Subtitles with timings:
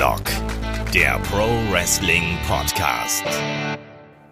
[0.00, 0.24] Headlock,
[0.94, 3.22] der Pro Wrestling Podcast.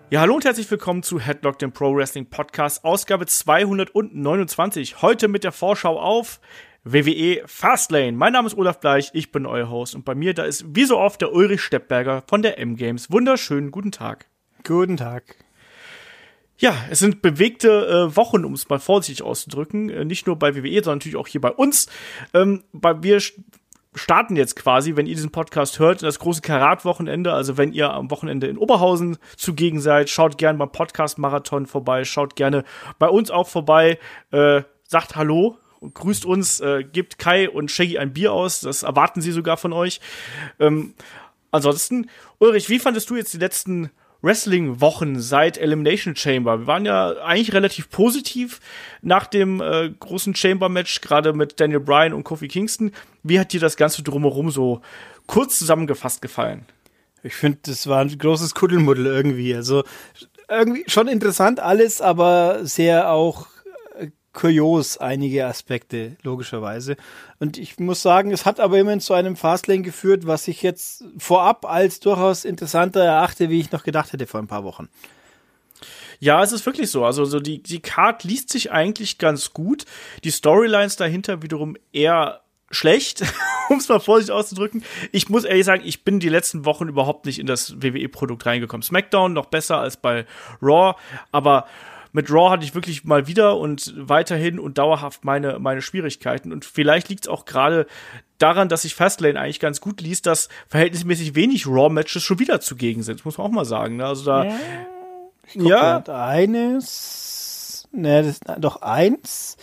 [0.08, 5.02] Ja, hallo und herzlich willkommen zu Headlock, dem Pro Wrestling Podcast, Ausgabe 229.
[5.02, 6.40] Heute mit der Vorschau auf
[6.84, 8.12] WWE Fastlane.
[8.12, 10.86] Mein Name ist Olaf Bleich, ich bin euer Host und bei mir da ist wie
[10.86, 13.10] so oft der Ulrich Steppberger von der M-Games.
[13.10, 14.24] Wunderschönen guten Tag.
[14.64, 15.36] Guten Tag.
[16.56, 19.90] Ja, es sind bewegte äh, Wochen, um es mal vorsichtig auszudrücken.
[19.90, 21.88] Äh, nicht nur bei WWE, sondern natürlich auch hier bei uns.
[22.32, 23.20] Ähm, bei, wir
[23.94, 27.32] starten jetzt quasi, wenn ihr diesen Podcast hört, das große Karat-Wochenende.
[27.32, 32.36] Also wenn ihr am Wochenende in Oberhausen zugegen seid, schaut gerne beim Podcast-Marathon vorbei, schaut
[32.36, 32.64] gerne
[32.98, 33.98] bei uns auch vorbei,
[34.30, 38.60] äh, sagt Hallo und grüßt uns, äh, gebt Kai und Shaggy ein Bier aus.
[38.60, 40.00] Das erwarten sie sogar von euch.
[40.58, 40.94] Ähm,
[41.50, 42.08] ansonsten,
[42.38, 43.90] Ulrich, wie fandest du jetzt die letzten
[44.22, 46.60] Wrestling-Wochen seit Elimination Chamber.
[46.60, 48.60] Wir waren ja eigentlich relativ positiv
[49.00, 52.92] nach dem äh, großen Chamber-Match, gerade mit Daniel Bryan und Kofi Kingston.
[53.22, 54.80] Wie hat dir das Ganze drumherum so
[55.26, 56.66] kurz zusammengefasst gefallen?
[57.22, 59.54] Ich finde, das war ein großes Kuddelmuddel irgendwie.
[59.54, 59.84] Also
[60.48, 63.46] irgendwie schon interessant alles, aber sehr auch
[64.38, 66.96] kurios einige Aspekte, logischerweise.
[67.40, 71.04] Und ich muss sagen, es hat aber immerhin zu einem Fastlane geführt, was ich jetzt
[71.18, 74.88] vorab als durchaus interessanter erachte, wie ich noch gedacht hätte vor ein paar Wochen.
[76.20, 77.04] Ja, es ist wirklich so.
[77.04, 79.86] Also so die, die Card liest sich eigentlich ganz gut.
[80.22, 83.24] Die Storylines dahinter wiederum eher schlecht,
[83.70, 84.84] um es mal vorsichtig auszudrücken.
[85.10, 88.84] Ich muss ehrlich sagen, ich bin die letzten Wochen überhaupt nicht in das WWE-Produkt reingekommen.
[88.84, 90.26] SmackDown noch besser als bei
[90.62, 90.94] Raw,
[91.32, 91.66] aber
[92.12, 96.52] mit Raw hatte ich wirklich mal wieder und weiterhin und dauerhaft meine, meine Schwierigkeiten.
[96.52, 97.86] Und vielleicht liegt es auch gerade
[98.38, 103.02] daran, dass sich Fastlane eigentlich ganz gut liest, dass verhältnismäßig wenig Raw-Matches schon wieder zugegen
[103.02, 103.20] sind.
[103.20, 103.96] Das muss man auch mal sagen.
[103.96, 104.06] Ne?
[104.06, 104.44] Also da.
[105.54, 106.02] Ja.
[106.02, 106.02] ja.
[106.26, 107.88] Eines.
[107.90, 109.56] Ne, das, doch eins,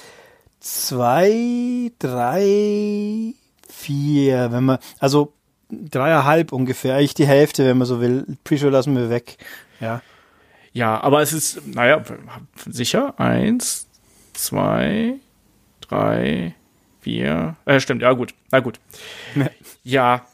[0.60, 3.34] zwei, drei,
[3.70, 4.52] vier.
[4.52, 4.78] Wenn man.
[5.00, 5.34] Also
[5.70, 6.96] dreieinhalb ungefähr.
[6.96, 8.26] Eigentlich die Hälfte, wenn man so will.
[8.44, 9.38] Pre-Show lassen wir weg.
[9.80, 10.02] Ja.
[10.76, 12.04] Ja, aber es ist, naja,
[12.70, 13.18] sicher.
[13.18, 13.88] Eins,
[14.34, 15.14] zwei,
[15.80, 16.54] drei,
[17.00, 17.56] vier.
[17.64, 18.34] Äh, stimmt, ja, gut.
[18.52, 18.82] Na gut.
[19.84, 20.28] ja.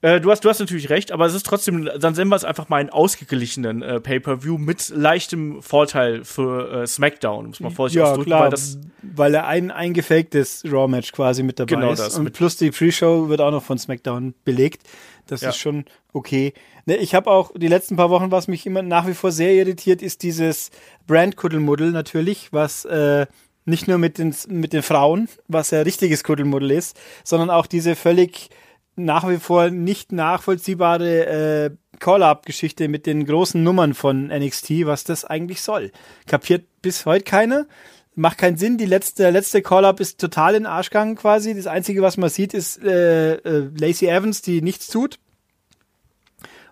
[0.00, 2.42] Äh, du, hast, du hast natürlich recht, aber es ist trotzdem, dann sehen wir es
[2.42, 8.00] einfach mal einen ausgeglichenen äh, Pay-Per-View mit leichtem Vorteil für äh, SmackDown, muss man vorsichtig
[8.04, 8.30] ja, ausdrücken.
[8.30, 12.00] Klar, weil, das, weil er ein eingefaktes Raw-Match quasi mit dabei genau ist.
[12.00, 14.82] Das, Und plus die Pre-Show wird auch noch von SmackDown belegt.
[15.26, 15.50] Das ja.
[15.50, 16.52] ist schon okay.
[16.86, 19.52] Ne, ich habe auch die letzten paar Wochen, was mich immer nach wie vor sehr
[19.54, 20.70] irritiert, ist dieses
[21.06, 23.26] Brand-Kuddelmuddel natürlich, was äh,
[23.64, 27.96] nicht nur mit den, mit den Frauen, was ja richtiges Kuddelmuddel ist, sondern auch diese
[27.96, 28.50] völlig
[28.96, 35.24] nach wie vor nicht nachvollziehbare äh, Call-Up-Geschichte mit den großen Nummern von NXT, was das
[35.24, 35.90] eigentlich soll.
[36.26, 37.66] Kapiert bis heute keiner.
[38.16, 38.78] Macht keinen Sinn.
[38.78, 41.54] Die letzte, letzte Call-Up ist total in Arschgang quasi.
[41.54, 45.18] Das Einzige, was man sieht, ist äh, äh, Lacey Evans, die nichts tut.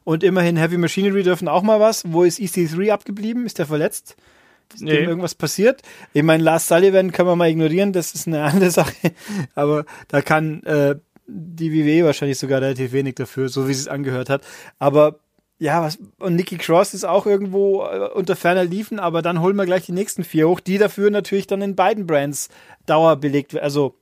[0.04, 2.12] Und immerhin Heavy Machinery dürfen auch mal was.
[2.12, 3.46] Wo ist EC3 abgeblieben?
[3.46, 4.16] Ist der verletzt?
[4.74, 4.96] Ist nee.
[4.96, 5.82] dem irgendwas passiert?
[6.12, 9.12] Ich meine, Lars Sullivan kann man mal ignorieren, das ist eine andere Sache.
[9.54, 13.88] Aber da kann äh, die WWE wahrscheinlich sogar relativ wenig dafür, so wie sie es
[13.88, 14.42] angehört hat.
[14.78, 15.18] Aber
[15.62, 19.54] ja, was, und Nikki Cross ist auch irgendwo äh, unter ferner Liefen, aber dann holen
[19.54, 22.48] wir gleich die nächsten vier hoch, die dafür natürlich dann in beiden Brands
[22.84, 23.94] Dauer belegt, also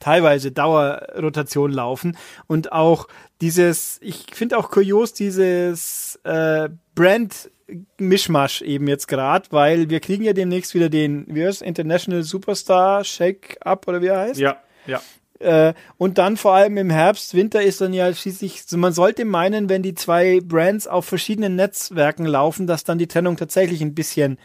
[0.00, 2.16] teilweise Dauerrotation laufen
[2.48, 3.06] und auch
[3.40, 7.48] dieses, ich finde auch kurios dieses äh, Brand
[7.96, 13.04] Mischmasch eben jetzt gerade, weil wir kriegen ja demnächst wieder den, wie heißt International Superstar
[13.04, 14.40] Shake Up oder wie er heißt?
[14.40, 15.00] Ja, ja.
[15.44, 19.24] Äh, und dann vor allem im Herbst, Winter ist dann ja schließlich, also man sollte
[19.24, 23.94] meinen, wenn die zwei Brands auf verschiedenen Netzwerken laufen, dass dann die Trennung tatsächlich ein
[23.94, 24.38] bisschen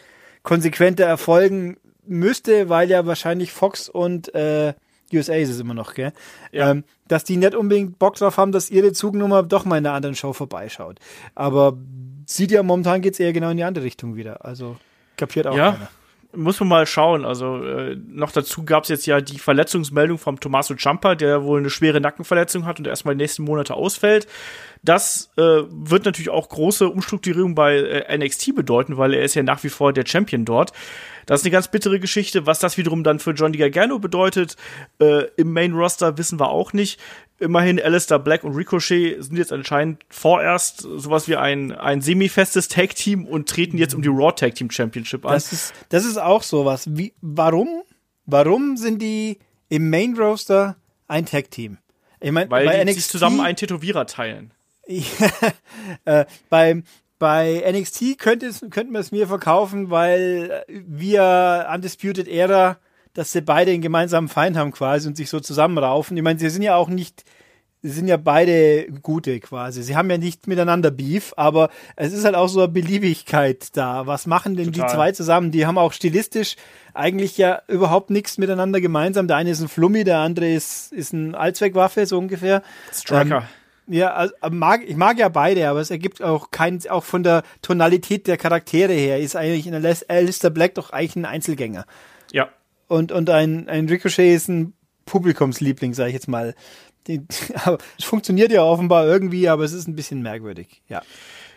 [0.43, 4.73] konsequenter erfolgen müsste, weil ja wahrscheinlich Fox und äh,
[5.13, 6.11] USA ist es immer noch, gell?
[6.51, 6.71] Ja.
[6.71, 9.95] Ähm, dass die nicht unbedingt Bock drauf haben, dass ihre Zugnummer doch mal in einer
[9.95, 10.99] anderen Show vorbeischaut.
[11.33, 11.77] Aber
[12.25, 14.45] sieht ja momentan geht's eher genau in die andere Richtung wieder.
[14.45, 14.77] Also
[15.17, 15.71] kapiert auch ja.
[15.71, 15.89] keiner
[16.35, 17.25] muss man mal schauen.
[17.25, 21.59] Also äh, noch dazu gab es jetzt ja die Verletzungsmeldung vom Tommaso Ciampa, der wohl
[21.59, 24.27] eine schwere Nackenverletzung hat und erstmal die nächsten Monate ausfällt.
[24.83, 29.43] Das äh, wird natürlich auch große Umstrukturierung bei äh, NXT bedeuten, weil er ist ja
[29.43, 30.71] nach wie vor der Champion dort.
[31.29, 32.47] Das ist eine ganz bittere Geschichte.
[32.47, 34.55] Was das wiederum dann für Johnny Gargano bedeutet,
[34.99, 36.99] äh, im Main Roster wissen wir auch nicht.
[37.37, 43.27] Immerhin Alistair Black und Ricochet sind jetzt anscheinend vorerst sowas wie ein, ein semi-festes Tag-Team
[43.27, 45.33] und treten jetzt um die Raw Tag Team Championship an.
[45.33, 46.85] Das ist, das ist auch sowas.
[46.89, 47.83] Wie, warum?
[48.25, 49.37] Warum sind die
[49.69, 50.77] im Main Roster
[51.07, 51.77] ein Tag-Team?
[52.21, 54.51] Ich meine, weil die NXT, sich zusammen einen Tätowierer teilen.
[54.91, 56.83] Ja, äh, beim,
[57.19, 62.77] bei NXT könnte es, könnten wir es mir verkaufen, weil wir Undisputed Era,
[63.13, 66.15] dass sie beide einen gemeinsamen Feind haben quasi und sich so zusammenraufen.
[66.15, 67.25] Ich meine, sie sind ja auch nicht
[67.81, 69.83] sind ja beide gute quasi.
[69.83, 74.05] Sie haben ja nicht miteinander Beef, aber es ist halt auch so eine Beliebigkeit da.
[74.05, 74.89] Was machen denn Total.
[74.89, 75.51] die zwei zusammen?
[75.51, 76.57] Die haben auch stilistisch
[76.93, 79.27] eigentlich ja überhaupt nichts miteinander gemeinsam.
[79.27, 82.63] Der eine ist ein Flummi, der andere ist, ist ein Allzweckwaffe, so ungefähr.
[82.91, 83.37] Striker.
[83.37, 83.43] Ähm,
[83.89, 87.43] ja, also, mag, ich mag ja beide, aber es ergibt auch kein, auch von der
[87.61, 91.85] Tonalität der Charaktere her, ist eigentlich in Alistair Black doch eigentlich ein Einzelgänger.
[92.31, 92.49] Ja.
[92.87, 94.73] Und, und ein, ein Ricochet ist ein
[95.05, 96.53] Publikumsliebling, sage ich jetzt mal.
[97.07, 101.01] es funktioniert ja offenbar irgendwie, aber es ist ein bisschen merkwürdig, ja.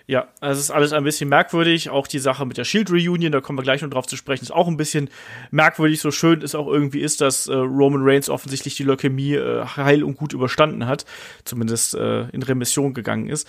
[0.06, 1.90] Ja, also es ist alles ein bisschen merkwürdig.
[1.90, 4.43] Auch die Sache mit der Shield Reunion, da kommen wir gleich noch drauf zu sprechen,
[4.43, 5.10] ist auch ein bisschen
[5.50, 6.00] merkwürdig.
[6.00, 10.02] So schön es auch irgendwie ist, dass äh, Roman Reigns offensichtlich die Leukämie äh, heil
[10.02, 11.04] und gut überstanden hat,
[11.44, 13.49] zumindest äh, in Remission gegangen ist.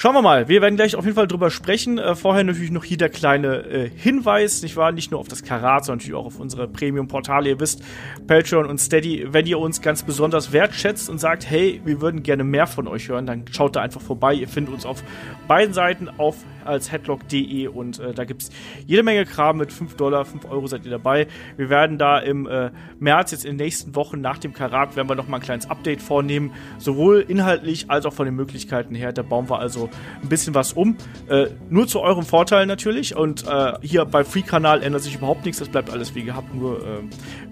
[0.00, 0.46] Schauen wir mal.
[0.46, 1.98] Wir werden gleich auf jeden Fall drüber sprechen.
[1.98, 4.92] Äh, vorher natürlich noch hier der kleine äh, Hinweis, nicht wahr?
[4.92, 7.48] Nicht nur auf das Karat, sondern natürlich auch auf unsere Premium-Portale.
[7.48, 7.82] Ihr wisst,
[8.28, 9.26] Patreon und Steady.
[9.32, 13.08] Wenn ihr uns ganz besonders wertschätzt und sagt, hey, wir würden gerne mehr von euch
[13.08, 14.34] hören, dann schaut da einfach vorbei.
[14.34, 15.02] Ihr findet uns auf
[15.48, 16.36] beiden Seiten auf
[16.68, 18.50] als headlock.de und äh, da gibt es
[18.86, 21.26] jede Menge Kram mit 5 Dollar, 5 Euro seid ihr dabei.
[21.56, 22.70] Wir werden da im äh,
[23.00, 26.02] März, jetzt in den nächsten Wochen nach dem Karat, werden wir nochmal ein kleines Update
[26.02, 29.12] vornehmen, sowohl inhaltlich als auch von den Möglichkeiten her.
[29.12, 29.87] Da bauen wir also
[30.22, 30.96] ein bisschen was um.
[31.28, 35.58] Äh, nur zu eurem Vorteil natürlich und äh, hier bei Free-Kanal ändert sich überhaupt nichts,
[35.58, 37.00] das bleibt alles wie gehabt, nur äh,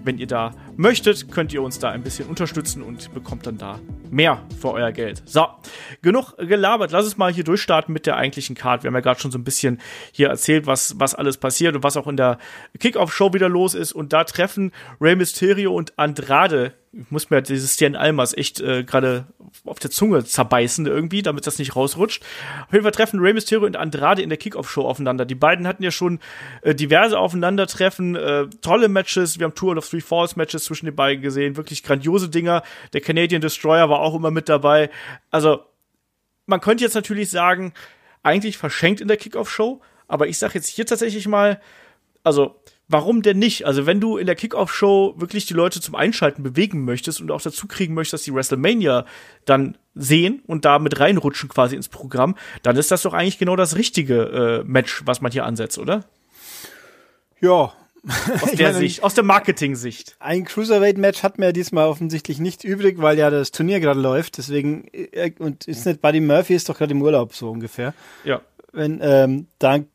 [0.03, 3.79] wenn ihr da möchtet, könnt ihr uns da ein bisschen unterstützen und bekommt dann da
[4.09, 5.21] mehr für euer Geld.
[5.25, 5.47] So,
[6.01, 6.91] genug gelabert.
[6.91, 8.83] Lass uns mal hier durchstarten mit der eigentlichen Card.
[8.83, 9.79] Wir haben ja gerade schon so ein bisschen
[10.11, 12.37] hier erzählt, was, was alles passiert und was auch in der
[12.79, 13.93] Kickoff-Show wieder los ist.
[13.93, 18.83] Und da treffen Rey Mysterio und Andrade ich muss mir dieses Stian Almas echt äh,
[18.83, 19.27] gerade
[19.65, 22.23] auf der Zunge zerbeißen irgendwie, damit das nicht rausrutscht.
[22.65, 25.25] Auf jeden Fall treffen Rey Mysterio und Andrade in der Kickoff-Show aufeinander.
[25.25, 26.19] Die beiden hatten ja schon
[26.61, 29.39] äh, diverse Aufeinandertreffen, äh, tolle Matches.
[29.39, 32.63] Wir haben Tour of Three Falls Matches zwischen den beiden gesehen, wirklich grandiose Dinger.
[32.93, 34.89] Der Canadian Destroyer war auch immer mit dabei.
[35.29, 35.61] Also,
[36.45, 37.73] man könnte jetzt natürlich sagen,
[38.23, 41.61] eigentlich verschenkt in der Kickoff-Show, aber ich sag jetzt hier tatsächlich mal,
[42.23, 43.65] also warum denn nicht?
[43.65, 47.41] Also, wenn du in der Kickoff-Show wirklich die Leute zum Einschalten bewegen möchtest und auch
[47.41, 49.05] dazu kriegen möchtest, dass die WrestleMania
[49.45, 53.55] dann sehen und da mit reinrutschen quasi ins Programm, dann ist das doch eigentlich genau
[53.55, 56.03] das richtige äh, Match, was man hier ansetzt, oder?
[57.41, 57.73] Ja.
[58.41, 60.15] Aus der meine, Sicht, aus der Marketing-Sicht.
[60.19, 64.37] Ein Cruiserweight-Match hat mir ja diesmal offensichtlich nicht übrig, weil ja das Turnier gerade läuft.
[64.37, 67.93] Deswegen, äh, und ist nicht Buddy Murphy ist doch gerade im Urlaub, so ungefähr.
[68.23, 68.41] Ja.
[68.71, 69.87] Wenn, ähm, dann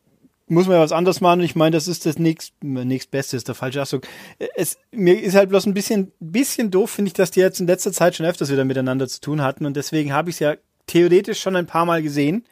[0.49, 1.41] muss man ja was anderes machen.
[1.41, 4.07] Ich meine, das ist das nächst, nächstbeste, ist der falsche Ausdruck.
[4.55, 7.67] Es, mir ist halt bloß ein bisschen, bisschen doof, finde ich, dass die jetzt in
[7.67, 10.55] letzter Zeit schon öfters wieder miteinander zu tun hatten und deswegen habe ich es ja
[10.87, 12.45] theoretisch schon ein paar Mal gesehen.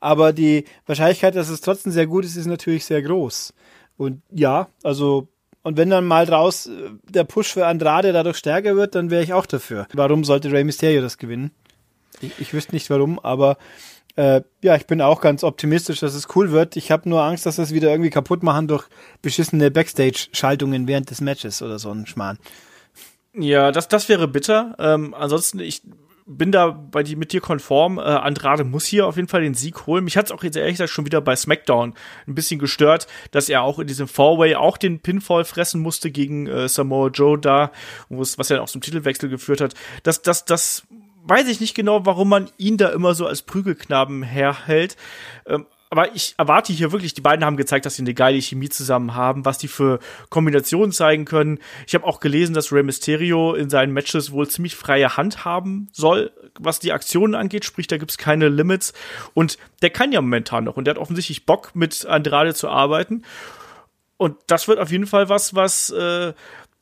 [0.00, 3.54] Aber die Wahrscheinlichkeit, dass es trotzdem sehr gut ist, ist natürlich sehr groß.
[3.96, 5.28] Und ja, also,
[5.62, 9.22] und wenn dann mal draus äh, der Push für Andrade dadurch stärker wird, dann wäre
[9.22, 9.86] ich auch dafür.
[9.94, 11.50] Warum sollte Rey Mysterio das gewinnen?
[12.20, 13.56] Ich, ich wüsste nicht warum, aber
[14.16, 16.76] äh, ja, ich bin auch ganz optimistisch, dass es cool wird.
[16.76, 18.86] Ich habe nur Angst, dass das wieder irgendwie kaputt machen durch
[19.22, 22.38] beschissene Backstage-Schaltungen während des Matches oder so ein Schmarrn.
[23.34, 24.74] Ja, das, das wäre bitter.
[24.78, 25.82] Ähm, ansonsten, ich
[26.26, 27.98] bin da bei die, mit dir konform.
[27.98, 30.04] Äh, Andrade muss hier auf jeden Fall den Sieg holen.
[30.04, 31.94] Mich hat es auch jetzt ehrlich gesagt schon wieder bei SmackDown
[32.26, 36.46] ein bisschen gestört, dass er auch in diesem Four-Way auch den Pinfall fressen musste gegen
[36.46, 37.70] äh, Samoa Joe da,
[38.08, 39.74] was ja auch zum Titelwechsel geführt hat.
[40.02, 40.82] Das, das, das
[41.28, 44.96] weiß ich nicht genau, warum man ihn da immer so als Prügelknaben herhält.
[45.46, 48.68] Ähm, aber ich erwarte hier wirklich, die beiden haben gezeigt, dass sie eine geile Chemie
[48.68, 51.60] zusammen haben, was die für Kombinationen zeigen können.
[51.86, 55.88] Ich habe auch gelesen, dass Rey Mysterio in seinen Matches wohl ziemlich freie Hand haben
[55.92, 58.94] soll, was die Aktionen angeht, sprich, da gibt's keine Limits.
[59.32, 63.22] Und der kann ja momentan noch und der hat offensichtlich Bock, mit Andrade zu arbeiten.
[64.16, 66.32] Und das wird auf jeden Fall was, was äh,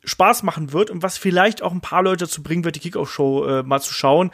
[0.04, 3.46] Spaß machen wird und was vielleicht auch ein paar Leute dazu bringen wird, die Kickoff-Show
[3.46, 4.30] äh, mal zu schauen.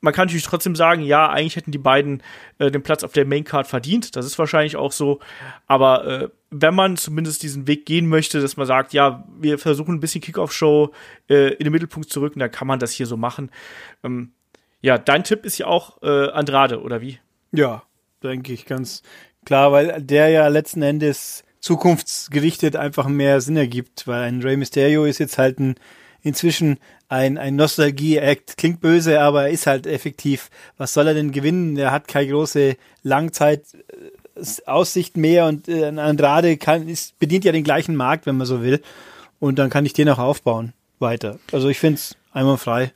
[0.00, 2.22] Man kann natürlich trotzdem sagen, ja, eigentlich hätten die beiden
[2.58, 4.14] äh, den Platz auf der Maincard verdient.
[4.14, 5.18] Das ist wahrscheinlich auch so.
[5.66, 9.96] Aber äh, wenn man zumindest diesen Weg gehen möchte, dass man sagt, ja, wir versuchen
[9.96, 10.92] ein bisschen Kickoff-Show
[11.28, 13.50] äh, in den Mittelpunkt zu rücken, dann kann man das hier so machen.
[14.04, 14.32] Ähm,
[14.80, 17.18] ja, dein Tipp ist ja auch äh, Andrade, oder wie?
[17.50, 17.82] Ja,
[18.22, 19.02] denke ich ganz
[19.44, 25.04] klar, weil der ja letzten Endes zukunftsgerichtet einfach mehr Sinn ergibt, weil ein Rey Mysterio
[25.04, 25.76] ist jetzt halt ein,
[26.22, 28.56] inzwischen ein, ein Nostalgie-Act.
[28.56, 30.50] Klingt böse, aber er ist halt effektiv.
[30.76, 31.76] Was soll er denn gewinnen?
[31.76, 33.64] Er hat keine große Langzeit.
[34.66, 38.62] Aussicht mehr und äh, Andrade kann, ist, bedient ja den gleichen Markt, wenn man so
[38.62, 38.80] will.
[39.40, 41.38] Und dann kann ich den auch aufbauen weiter.
[41.52, 42.92] Also ich finde es einmal frei.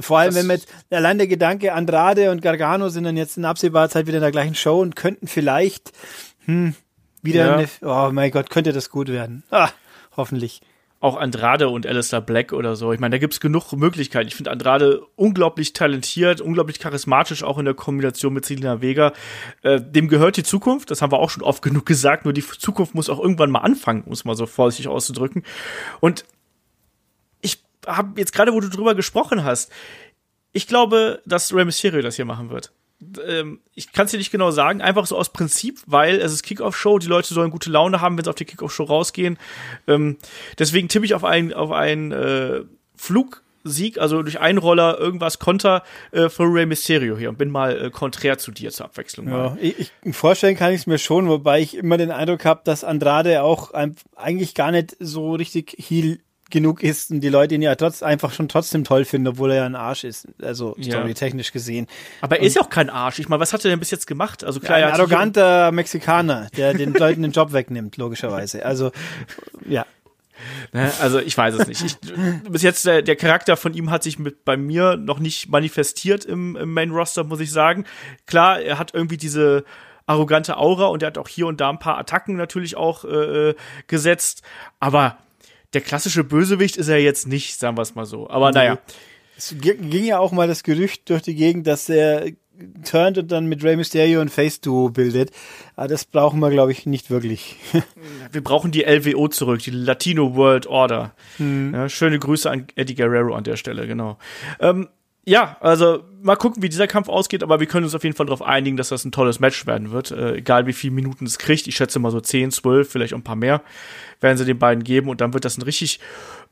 [0.00, 3.44] Vor allem, das wenn mit allein der Gedanke, Andrade und Gargano sind dann jetzt in
[3.44, 5.92] absehbarer Zeit wieder in der gleichen Show und könnten vielleicht,
[6.44, 6.74] hm,
[7.26, 7.56] wieder ja.
[7.56, 9.42] eine, oh mein Gott, könnte das gut werden.
[9.50, 9.68] Ah,
[10.16, 10.62] hoffentlich.
[11.00, 12.92] auch Andrade und Alistair Black oder so.
[12.92, 14.28] Ich meine, da gibt's genug Möglichkeiten.
[14.28, 19.12] Ich finde Andrade unglaublich talentiert, unglaublich charismatisch, auch in der Kombination mit Selina Vega.
[19.62, 22.44] Äh, dem gehört die Zukunft, das haben wir auch schon oft genug gesagt, nur die
[22.44, 25.44] Zukunft muss auch irgendwann mal anfangen, um es mal so vorsichtig auszudrücken.
[26.00, 26.24] Und
[27.42, 29.70] ich habe jetzt gerade, wo du drüber gesprochen hast,
[30.52, 32.72] ich glaube, dass Rey Mysterio das hier machen wird
[33.26, 36.42] ähm, ich kann es dir nicht genau sagen, einfach so aus Prinzip, weil es ist
[36.42, 39.38] Kickoff-Show, die Leute sollen gute Laune haben, wenn sie auf die Kickoff-Show rausgehen.
[39.86, 40.16] Ähm,
[40.58, 42.62] deswegen tippe ich auf einen auf einen äh,
[42.96, 45.82] Flugsieg, also durch einen Roller irgendwas Konter
[46.12, 49.28] äh, für Rey Mysterio hier und bin mal äh, konträr zu dir zur Abwechslung.
[49.28, 52.62] Ja, ich, ich, vorstellen kann ich es mir schon, wobei ich immer den Eindruck habe,
[52.64, 53.72] dass Andrade auch
[54.14, 56.18] eigentlich gar nicht so richtig Heal
[56.50, 59.56] genug ist und die Leute ihn ja trotz, einfach schon trotzdem toll finden, obwohl er
[59.56, 61.86] ja ein Arsch ist, also storytechnisch gesehen.
[62.20, 63.18] Aber er ist ja auch kein Arsch.
[63.18, 64.44] Ich meine, was hat er denn bis jetzt gemacht?
[64.44, 68.64] Also klar, ja, ein arroganter Mexikaner, der den Leuten den Job wegnimmt, logischerweise.
[68.64, 68.92] Also
[69.66, 69.86] ja.
[70.72, 71.82] Ne, also ich weiß es nicht.
[71.82, 71.96] Ich,
[72.50, 76.26] bis jetzt der, der, Charakter von ihm hat sich mit bei mir noch nicht manifestiert
[76.26, 77.86] im, im Main Roster, muss ich sagen.
[78.26, 79.64] Klar, er hat irgendwie diese
[80.04, 83.48] arrogante Aura und er hat auch hier und da ein paar Attacken natürlich auch äh,
[83.48, 83.54] äh
[83.86, 84.42] gesetzt,
[84.78, 85.18] aber
[85.76, 88.30] der klassische Bösewicht ist er jetzt nicht, sagen wir es mal so.
[88.30, 88.78] Aber naja.
[89.36, 92.28] Es ging ja auch mal das Gerücht durch die Gegend, dass er
[92.82, 95.32] turnt und dann mit Rey Mysterio ein Face-Duo bildet.
[95.74, 97.56] Aber das brauchen wir, glaube ich, nicht wirklich.
[98.32, 101.14] wir brauchen die LWO zurück, die Latino World Order.
[101.36, 101.74] Hm.
[101.74, 104.16] Ja, schöne Grüße an Eddie Guerrero an der Stelle, genau.
[104.58, 104.88] Ähm,
[105.26, 108.26] ja, also mal gucken, wie dieser Kampf ausgeht, aber wir können uns auf jeden Fall
[108.26, 110.12] darauf einigen, dass das ein tolles Match werden wird.
[110.12, 111.66] Äh, egal wie viele Minuten es kriegt.
[111.66, 113.60] Ich schätze mal so 10, 12, vielleicht auch ein paar mehr
[114.20, 116.00] werden sie den beiden geben und dann wird das ein richtig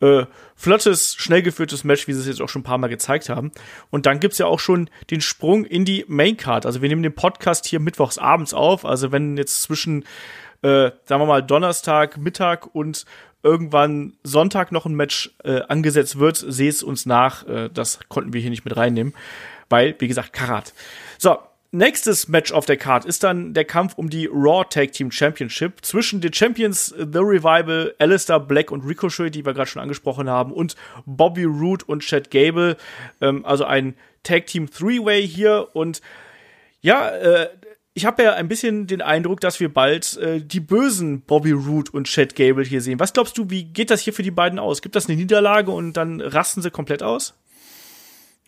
[0.01, 3.29] äh, flottes, schnell geführtes Match, wie sie es jetzt auch schon ein paar Mal gezeigt
[3.29, 3.53] haben.
[3.91, 6.67] Und dann gibt's ja auch schon den Sprung in die Maincard.
[6.67, 8.85] Also wir nehmen den Podcast hier mittwochs abends auf.
[8.85, 10.05] Also wenn jetzt zwischen,
[10.63, 13.05] äh, sagen wir mal, Donnerstag, Mittag und
[13.45, 17.47] irgendwann Sonntag noch ein Match äh, angesetzt wird, seht es uns nach.
[17.47, 19.15] Äh, das konnten wir hier nicht mit reinnehmen,
[19.69, 20.73] weil, wie gesagt, Karat.
[21.19, 21.39] So,
[21.71, 25.85] nächstes Match auf der Card ist dann der Kampf um die Raw Tag Team Championship
[25.85, 30.51] zwischen den Champions The Revival, Alistair Black und Ricochet, die wir gerade schon angesprochen haben,
[30.51, 30.75] und
[31.05, 32.77] Bobby Roode und Chad Gable.
[33.21, 36.01] Ähm, also ein Tag Team Three-Way hier und
[36.81, 37.49] ja, äh,
[37.95, 41.93] ich habe ja ein bisschen den Eindruck, dass wir bald äh, die bösen Bobby Roode
[41.93, 42.99] und Chad Gable hier sehen.
[42.99, 44.83] Was glaubst du, wie geht das hier für die beiden aus?
[44.83, 47.35] Gibt das eine Niederlage und dann rasten sie komplett aus?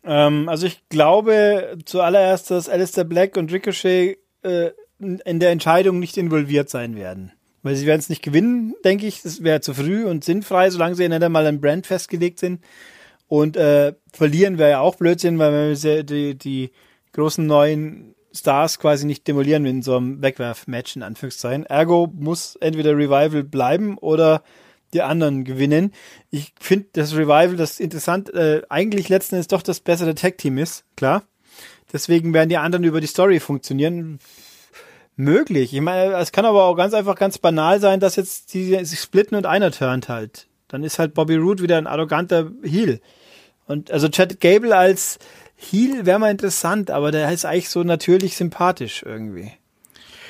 [0.05, 6.17] Ähm, also ich glaube zuallererst, dass Alistair Black und Ricochet äh, in der Entscheidung nicht
[6.17, 7.31] involviert sein werden.
[7.63, 9.23] Weil sie werden es nicht gewinnen, denke ich.
[9.23, 12.65] Das wäre zu früh und sinnfrei, solange sie nicht einmal ein Brand festgelegt sind.
[13.29, 16.71] Und äh, verlieren wäre ja auch Blödsinn, weil wir die, die
[17.13, 21.67] großen neuen Stars quasi nicht demolieren in so einem Wegwerf-Match in Anführungszeichen.
[21.67, 24.43] Ergo muss entweder Revival bleiben oder
[24.93, 25.93] die anderen gewinnen.
[26.31, 30.85] Ich finde das Revival, das interessant, äh, eigentlich letzten Endes doch das bessere Tag-Team ist,
[30.97, 31.25] klar.
[31.93, 34.19] Deswegen werden die anderen über die Story funktionieren.
[35.19, 35.73] Möglich.
[35.73, 39.01] Ich meine, es kann aber auch ganz einfach ganz banal sein, dass jetzt die sich
[39.01, 40.47] splitten und einer turnt halt.
[40.69, 43.01] Dann ist halt Bobby Roode wieder ein arroganter Heel.
[43.67, 45.19] Und also Chad Gable als
[45.57, 49.53] Heel wäre mal interessant, aber der ist eigentlich so natürlich sympathisch irgendwie.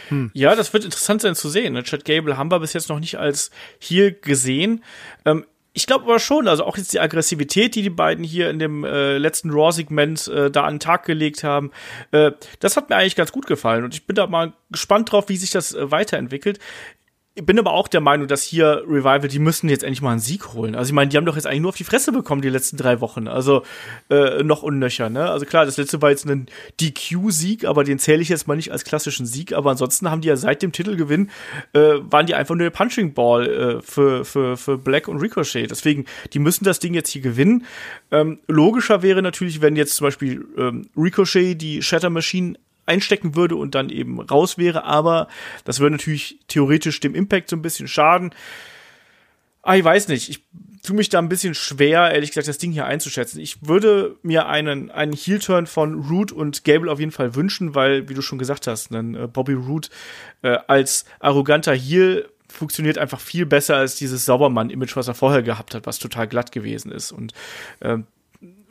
[0.09, 0.30] Hm.
[0.35, 1.73] Ja, das wird interessant sein zu sehen.
[1.73, 1.83] Ne?
[1.83, 4.85] Chad Gable haben wir bis jetzt noch nicht als Heel gesehen.
[5.25, 5.45] Ähm,
[5.76, 8.83] ich glaube aber schon, also auch jetzt die Aggressivität, die die beiden hier in dem
[8.83, 11.71] äh, letzten Raw-Segment äh, da an den Tag gelegt haben,
[12.12, 15.28] äh, das hat mir eigentlich ganz gut gefallen und ich bin da mal gespannt drauf,
[15.28, 16.61] wie sich das äh, weiterentwickelt.
[17.38, 20.21] Ich bin aber auch der Meinung, dass hier Revival, die müssen jetzt endlich mal einen
[20.21, 20.75] Sieg holen.
[20.75, 22.78] Also ich meine, die haben doch jetzt eigentlich nur auf die Fresse bekommen die letzten
[22.78, 23.28] drei Wochen.
[23.28, 23.62] Also
[24.09, 25.28] äh, noch unnöcher, ne?
[25.28, 26.47] Also klar, das letzte war jetzt ein
[26.81, 29.52] DQ-Sieg, aber den zähle ich jetzt mal nicht als klassischen Sieg.
[29.52, 31.31] Aber ansonsten haben die ja seit dem Titelgewinn,
[31.75, 35.71] äh, waren die einfach nur der Punching Ball äh, für, für, für Black und Ricochet.
[35.71, 37.66] Deswegen, die müssen das Ding jetzt hier gewinnen.
[38.12, 42.55] Ähm, logischer wäre natürlich, wenn jetzt zum Beispiel ähm, Ricochet die Shatter Machine
[42.87, 45.28] einstecken würde und dann eben raus wäre, aber
[45.64, 48.31] das würde natürlich theoretisch dem Impact so ein bisschen schaden.
[49.62, 50.28] Ah, ich weiß nicht.
[50.28, 50.45] Ich
[50.87, 53.40] tue mich da ein bisschen schwer, ehrlich gesagt, das Ding hier einzuschätzen.
[53.40, 58.09] Ich würde mir einen, einen Heel-Turn von Root und Gable auf jeden Fall wünschen, weil,
[58.09, 59.90] wie du schon gesagt hast, ein äh, Bobby Root
[60.43, 65.75] äh, als arroganter Heel funktioniert einfach viel besser als dieses Saubermann-Image, was er vorher gehabt
[65.75, 67.11] hat, was total glatt gewesen ist.
[67.11, 67.33] Und
[67.81, 67.99] äh,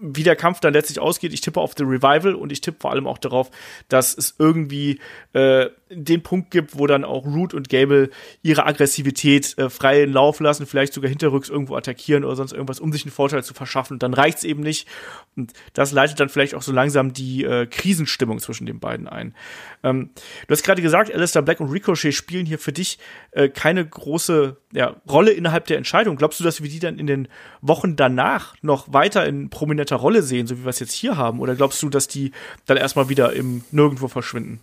[0.06, 2.92] wie der Kampf dann letztlich ausgeht, ich tippe auf The Revival und ich tippe vor
[2.92, 3.50] allem auch darauf,
[3.90, 5.00] dass es irgendwie
[5.34, 8.10] äh, den Punkt gibt, wo dann auch Root und Gable
[8.42, 12.92] ihre Aggressivität äh, freien Lauf lassen, vielleicht sogar hinterrücks irgendwo attackieren oder sonst irgendwas, um
[12.92, 13.94] sich einen Vorteil zu verschaffen.
[13.94, 14.88] Und dann reicht's eben nicht.
[15.36, 19.36] Und das leitet dann vielleicht auch so langsam die äh, Krisenstimmung zwischen den beiden ein.
[19.84, 20.10] Ähm,
[20.48, 22.98] du hast gerade gesagt, Alistair Black und Ricochet spielen hier für dich
[23.32, 26.16] äh, keine große ja, Rolle innerhalb der Entscheidung.
[26.16, 27.28] Glaubst du, dass wir die dann in den
[27.62, 31.40] Wochen danach noch weiter in prominenter Rolle sehen, so wie wir es jetzt hier haben?
[31.40, 32.32] Oder glaubst du, dass die
[32.66, 34.62] dann erstmal wieder im Nirgendwo verschwinden?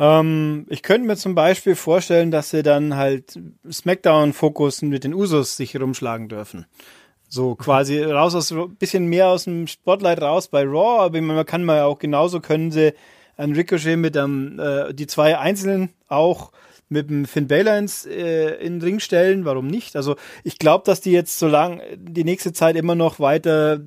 [0.00, 3.38] Ähm, ich könnte mir zum Beispiel vorstellen, dass sie dann halt
[3.70, 6.64] Smackdown-Fokus mit den Usos sich rumschlagen dürfen.
[7.28, 11.64] So quasi raus aus, bisschen mehr aus dem Spotlight raus bei Raw, aber man kann
[11.64, 12.94] mal auch genauso können sie
[13.36, 16.50] ein Ricochet mit ähm, äh, die zwei Einzelnen auch
[16.90, 19.96] mit dem Finn Balor ins, äh, in den Ring stellen, warum nicht?
[19.96, 23.80] Also ich glaube, dass die jetzt so lang die nächste Zeit immer noch weiter,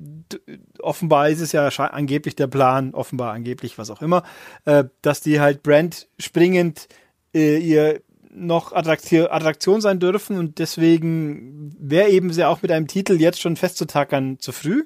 [0.80, 4.24] offenbar ist es ja angeblich der Plan, offenbar angeblich, was auch immer,
[4.64, 6.88] äh, dass die halt Brand springend
[7.34, 8.00] äh, ihr
[8.34, 13.56] noch Attraktion sein dürfen und deswegen wäre eben sie auch mit einem Titel jetzt schon
[13.56, 14.84] festzutackern zu früh.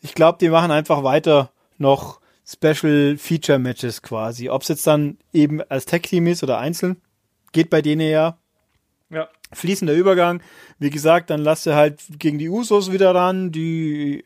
[0.00, 4.48] Ich glaube, die machen einfach weiter noch Special Feature Matches quasi.
[4.48, 6.96] Ob es jetzt dann eben als Tag Team ist oder einzeln,
[7.52, 8.38] geht bei denen ja.
[9.10, 9.28] Ja.
[9.52, 10.42] Fließender Übergang.
[10.78, 13.50] Wie gesagt, dann lass du halt gegen die Usos wieder ran.
[13.50, 14.24] Die,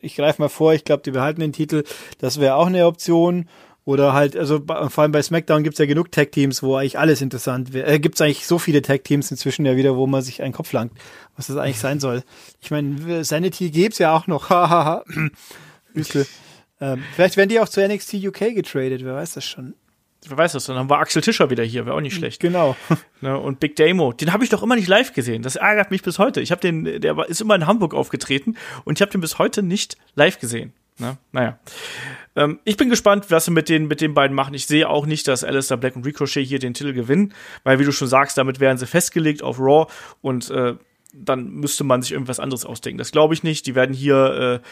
[0.00, 1.84] ich greife mal vor, ich glaube, die behalten den Titel.
[2.18, 3.48] Das wäre auch eine Option.
[3.86, 7.74] Oder halt, also vor allem bei SmackDown gibt's ja genug Tag-Teams, wo eigentlich alles interessant
[7.74, 7.86] wäre.
[7.86, 10.92] Äh, gibt's eigentlich so viele Tag-Teams inzwischen ja wieder, wo man sich einen Kopf langt,
[11.36, 12.22] was das eigentlich sein soll.
[12.62, 14.48] Ich meine, Sanity gibt's ja auch noch.
[14.48, 15.04] Hahaha.
[16.80, 19.74] ähm, vielleicht werden die auch zu NXT UK getradet, wer weiß das schon
[20.28, 22.40] wer weiß das, dann haben wir Axel Tischer wieder hier, wäre auch nicht schlecht.
[22.40, 22.76] Genau.
[23.20, 25.40] Ne, und Big Damo, den habe ich doch immer nicht live gesehen.
[25.40, 26.42] Das ärgert mich bis heute.
[26.42, 29.62] Ich habe den, der ist immer in Hamburg aufgetreten und ich habe den bis heute
[29.62, 30.74] nicht live gesehen.
[30.98, 31.16] Ne?
[31.32, 31.58] Naja.
[32.36, 34.52] Ähm, ich bin gespannt, was sie mit den, mit den beiden machen.
[34.52, 37.84] Ich sehe auch nicht, dass Alistair Black und Ricochet hier den Titel gewinnen, weil, wie
[37.84, 39.90] du schon sagst, damit wären sie festgelegt auf Raw
[40.20, 40.74] und äh,
[41.14, 42.98] dann müsste man sich irgendwas anderes ausdenken.
[42.98, 43.66] Das glaube ich nicht.
[43.66, 44.68] Die werden hier äh,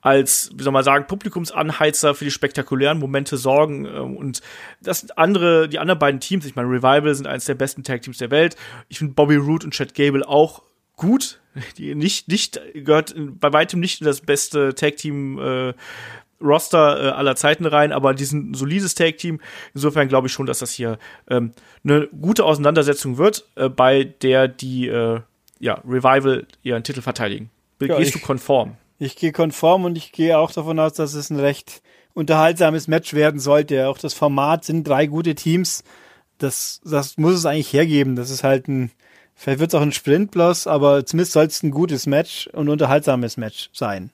[0.00, 3.84] als, wie soll man sagen, Publikumsanheizer für die spektakulären Momente sorgen.
[3.84, 4.40] Ähm, und
[4.80, 8.30] das andere, die anderen beiden Teams, ich meine, Revival sind eines der besten Tag-Teams der
[8.30, 8.56] Welt.
[8.88, 10.62] Ich finde Bobby Root und Chad Gable auch
[10.96, 11.40] gut.
[11.76, 15.74] Die nicht, nicht, gehört bei weitem nicht in das beste Tag-Team, äh,
[16.40, 19.40] Roster äh, aller Zeiten rein, aber die sind ein solides Tag-Team.
[19.74, 21.52] Insofern glaube ich schon, dass das hier ähm,
[21.84, 25.20] eine gute Auseinandersetzung wird, äh, bei der die äh,
[25.58, 27.50] ja, Revival ihren Titel verteidigen.
[27.80, 28.76] Gehst ja, du konform?
[28.98, 31.82] Ich gehe konform und ich gehe auch davon aus, dass es ein recht
[32.14, 33.88] unterhaltsames Match werden sollte.
[33.88, 35.84] Auch das Format sind drei gute Teams.
[36.38, 38.16] Das, das muss es eigentlich hergeben.
[38.16, 38.90] Das ist halt ein,
[39.34, 42.68] vielleicht wird es auch ein Sprint bloß, aber zumindest soll es ein gutes Match und
[42.68, 44.10] unterhaltsames Match sein.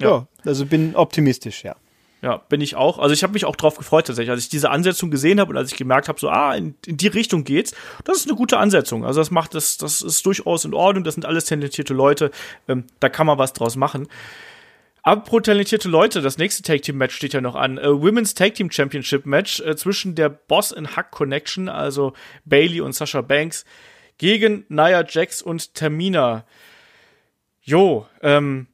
[0.00, 0.08] Ja.
[0.08, 1.74] ja, also bin optimistisch, ja.
[2.20, 2.98] Ja, bin ich auch.
[2.98, 5.56] Also ich habe mich auch drauf gefreut tatsächlich, als ich diese Ansetzung gesehen habe und
[5.56, 7.74] als ich gemerkt habe, so ah, in, in, die Richtung geht's.
[8.04, 9.04] Das ist eine gute Ansetzung.
[9.04, 11.04] Also das macht das, das ist durchaus in Ordnung.
[11.04, 12.32] Das sind alles talentierte Leute.
[12.66, 14.08] Ähm, da kann man was draus machen.
[15.02, 17.78] Apropos talentierte Leute, das nächste Tag Team Match steht ja noch an.
[17.78, 22.80] Äh, Women's Tag Team Championship Match äh, zwischen der Boss in Hack Connection, also Bailey
[22.80, 23.64] und Sasha Banks,
[24.18, 26.44] gegen Nia Jax und Tamina.
[27.62, 28.66] Jo, ähm,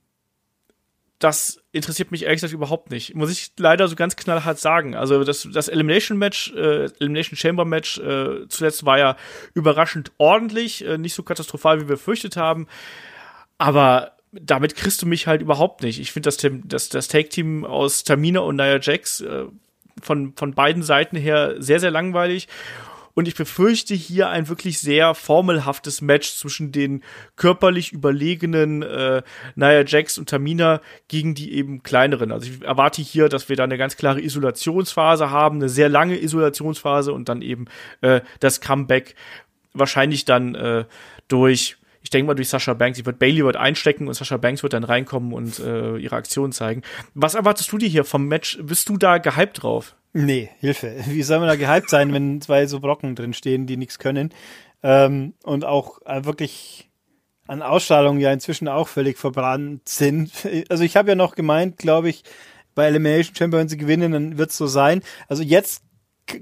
[1.25, 3.15] das interessiert mich ehrlich gesagt überhaupt nicht.
[3.15, 4.95] Muss ich leider so ganz knallhart sagen.
[4.95, 9.17] Also das, das Elimination Match, äh, Elimination Chamber Match äh, zuletzt war ja
[9.55, 12.67] überraschend ordentlich, äh, nicht so katastrophal, wie wir befürchtet haben.
[13.57, 15.99] Aber damit kriegst du mich halt überhaupt nicht.
[15.99, 19.45] Ich finde das, das, das Take-Team aus Tamina und Nia Jax äh,
[20.03, 22.49] von, von beiden Seiten her sehr, sehr langweilig.
[23.15, 27.03] Und ich befürchte hier ein wirklich sehr formelhaftes Match zwischen den
[27.37, 29.23] körperlich überlegenen äh,
[29.55, 32.33] Nia Jax und Tamina gegen die eben kleineren.
[32.33, 36.21] Also ich erwarte hier, dass wir da eine ganz klare Isolationsphase haben, eine sehr lange
[36.21, 37.67] Isolationsphase und dann eben
[38.01, 39.15] äh, das Comeback
[39.73, 40.85] wahrscheinlich dann äh,
[41.29, 42.99] durch ich denke mal durch Sascha Banks.
[42.99, 46.53] Ich wird Bailey wird einstecken und Sascha Banks wird dann reinkommen und äh, ihre Aktion
[46.53, 46.83] zeigen.
[47.15, 48.59] Was erwartest du dir hier vom Match?
[48.63, 49.97] Bist du da gehypt drauf?
[50.15, 50.95] Nee, Hilfe.
[51.09, 54.33] Wie soll man da gehypt sein, wenn zwei so Brocken drin stehen, die nichts können?
[54.83, 56.89] Ähm, und auch äh, wirklich
[57.49, 60.31] an Ausstrahlung ja inzwischen auch völlig verbrannt sind.
[60.71, 62.23] Also ich habe ja noch gemeint, glaube ich,
[62.75, 65.03] bei Elimination Chamber, wenn sie gewinnen, dann wird es so sein.
[65.29, 65.83] Also jetzt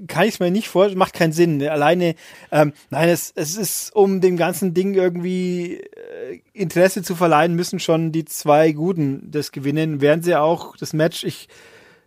[0.07, 1.61] kann ich es mir nicht vorstellen, macht keinen Sinn.
[1.67, 2.15] Alleine,
[2.51, 7.79] ähm, nein, es, es ist, um dem ganzen Ding irgendwie äh, Interesse zu verleihen, müssen
[7.79, 9.99] schon die zwei Guten das gewinnen.
[9.99, 11.49] Werden sie auch das Match, ich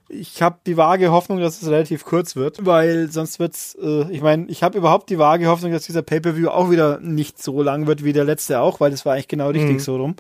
[0.09, 3.77] ich habe die vage Hoffnung, dass es relativ kurz wird, weil sonst wird's.
[3.81, 7.43] Äh, ich meine, ich habe überhaupt die vage Hoffnung, dass dieser Pay-per-View auch wieder nicht
[7.43, 9.81] so lang wird wie der letzte auch, weil das war eigentlich genau richtig mhm.
[9.81, 10.17] so rum.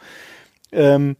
[0.73, 1.17] Ähm,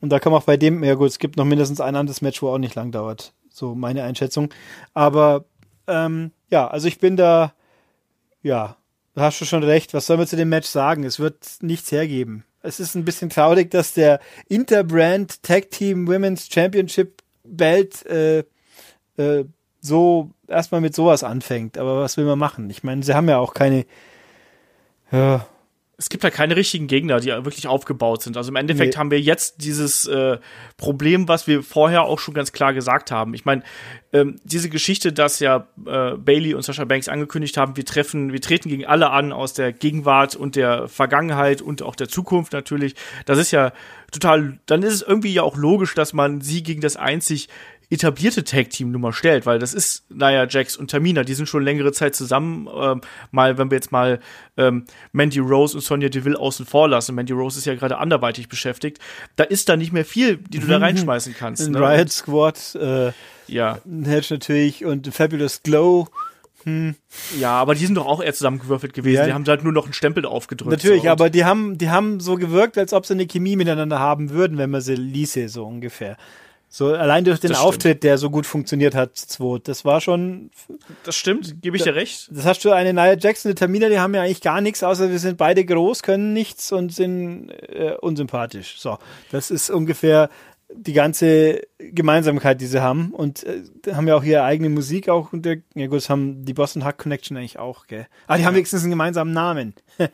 [0.00, 2.20] und da kann man auch bei dem, ja gut, es gibt noch mindestens ein anderes
[2.22, 3.32] Match, wo auch nicht lang dauert.
[3.50, 4.52] So meine Einschätzung.
[4.94, 5.44] Aber
[5.86, 7.52] ähm, ja, also ich bin da,
[8.42, 8.76] ja,
[9.16, 9.94] hast du schon recht.
[9.94, 11.04] Was soll man zu dem Match sagen?
[11.04, 12.44] Es wird nichts hergeben.
[12.62, 18.44] Es ist ein bisschen traurig, dass der Interbrand Tag Team Women's Championship Belt äh,
[19.16, 19.44] äh,
[19.80, 21.78] so erstmal mit sowas anfängt.
[21.78, 22.70] Aber was will man machen?
[22.70, 23.84] Ich meine, sie haben ja auch keine.
[25.10, 25.46] Ja,
[26.02, 28.36] es gibt ja keine richtigen Gegner, die wirklich aufgebaut sind.
[28.36, 28.98] Also im Endeffekt nee.
[28.98, 30.38] haben wir jetzt dieses äh,
[30.76, 33.34] Problem, was wir vorher auch schon ganz klar gesagt haben.
[33.34, 33.62] Ich meine,
[34.12, 38.40] ähm, diese Geschichte, dass ja äh, Bailey und Sasha Banks angekündigt haben, wir treffen, wir
[38.40, 42.96] treten gegen alle an aus der Gegenwart und der Vergangenheit und auch der Zukunft natürlich.
[43.24, 43.72] Das ist ja
[44.10, 47.48] total, dann ist es irgendwie ja auch logisch, dass man sie gegen das einzig
[47.92, 52.14] etablierte Tag-Team-Nummer stellt, weil das ist Nia Jax und Tamina, die sind schon längere Zeit
[52.14, 52.68] zusammen.
[52.74, 53.00] Ähm,
[53.30, 54.20] mal, wenn wir jetzt mal
[54.56, 58.48] ähm, Mandy Rose und Sonja Deville außen vor lassen, Mandy Rose ist ja gerade anderweitig
[58.48, 58.98] beschäftigt,
[59.36, 60.84] da ist da nicht mehr viel, die du da mhm.
[60.84, 61.66] reinschmeißen kannst.
[61.66, 61.80] Ein ne?
[61.80, 63.12] Riot Squad, äh,
[63.46, 63.78] ja.
[64.04, 66.08] Hedge natürlich und Fabulous Glow.
[66.64, 66.94] Hm.
[67.38, 69.20] Ja, aber die sind doch auch eher zusammengewürfelt gewesen.
[69.20, 69.26] Ja.
[69.26, 70.70] Die haben halt nur noch einen Stempel aufgedrückt.
[70.70, 71.08] Natürlich, so.
[71.08, 74.58] aber die haben, die haben so gewirkt, als ob sie eine Chemie miteinander haben würden,
[74.58, 76.16] wenn man sie ließe, so ungefähr.
[76.74, 78.04] So allein durch den das Auftritt, stimmt.
[78.04, 80.50] der so gut funktioniert hat, zwei, das war schon.
[81.04, 82.30] Das stimmt, gebe ich dir recht.
[82.32, 85.10] Das hast du eine Nia Jackson, eine Tamina, die haben ja eigentlich gar nichts, außer
[85.10, 88.76] wir sind beide groß, können nichts und sind äh, unsympathisch.
[88.78, 88.96] So,
[89.30, 90.30] das ist ungefähr
[90.74, 95.34] die ganze Gemeinsamkeit, die sie haben und äh, haben ja auch ihre eigene Musik auch
[95.34, 98.06] und der, ja gut, das haben die Boston Hack Connection eigentlich auch, gell.
[98.26, 99.74] Ah, die haben wenigstens einen gemeinsamen Namen.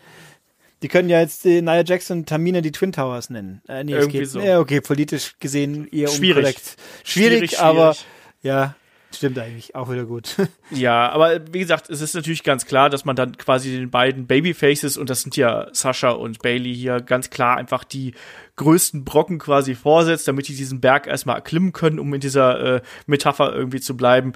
[0.83, 3.63] Die können ja jetzt die Nia Jackson Tamina die Twin Towers nennen.
[3.69, 4.41] Äh, nee, Irgendwie so.
[4.41, 6.37] Ja, okay, politisch gesehen eher schwierig.
[6.37, 6.77] unkorrekt.
[7.05, 8.07] Schwierig, schwierig aber schwierig.
[8.43, 8.75] ja,
[9.13, 10.37] stimmt eigentlich, auch wieder gut.
[10.71, 14.27] ja, aber wie gesagt, es ist natürlich ganz klar, dass man dann quasi den beiden
[14.29, 18.15] Babyfaces, und das sind ja Sascha und Bailey hier, ganz klar einfach die
[18.55, 22.81] größten Brocken quasi vorsetzt, damit die diesen Berg erstmal erklimmen können, um in dieser äh,
[23.07, 24.33] Metapher irgendwie zu bleiben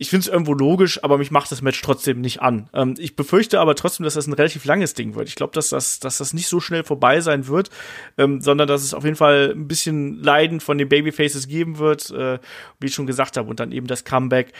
[0.00, 2.70] ich finde es irgendwo logisch, aber mich macht das Match trotzdem nicht an.
[2.72, 5.28] Ähm, ich befürchte aber trotzdem, dass das ein relativ langes Ding wird.
[5.28, 7.68] Ich glaube, dass das, dass das nicht so schnell vorbei sein wird,
[8.16, 12.08] ähm, sondern dass es auf jeden Fall ein bisschen Leiden von den Babyfaces geben wird,
[12.12, 12.38] äh,
[12.80, 14.54] wie ich schon gesagt habe, und dann eben das Comeback.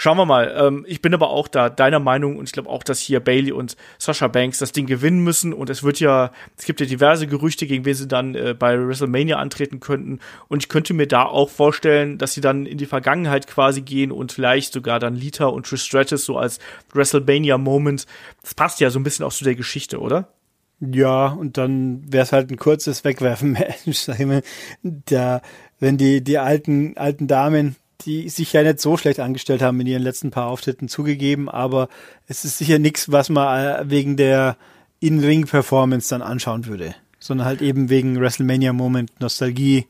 [0.00, 0.54] Schauen wir mal.
[0.56, 3.50] Ähm, ich bin aber auch da deiner Meinung und ich glaube auch, dass hier Bailey
[3.50, 7.26] und Sasha Banks das Ding gewinnen müssen und es wird ja, es gibt ja diverse
[7.26, 11.24] Gerüchte, gegen wen sie dann äh, bei WrestleMania antreten könnten und ich könnte mir da
[11.24, 15.46] auch vorstellen, dass sie dann in die Vergangenheit quasi gehen und vielleicht sogar dann Lita
[15.46, 16.60] und Trish Stratus so als
[16.92, 18.06] WrestleMania-Moment.
[18.42, 20.32] Das passt ja so ein bisschen auch zu der Geschichte, oder?
[20.78, 24.42] Ja, und dann wäre es halt ein kurzes Wegwerfen-Match, sag ich mal.
[24.84, 25.42] Da,
[25.80, 29.86] wenn die, die alten, alten Damen die sich ja nicht so schlecht angestellt haben in
[29.86, 31.88] ihren letzten paar Auftritten zugegeben, aber
[32.26, 34.56] es ist sicher nichts, was man äh, wegen der
[35.00, 39.86] In-Ring-Performance dann anschauen würde, sondern halt eben wegen WrestleMania-Moment, Nostalgie,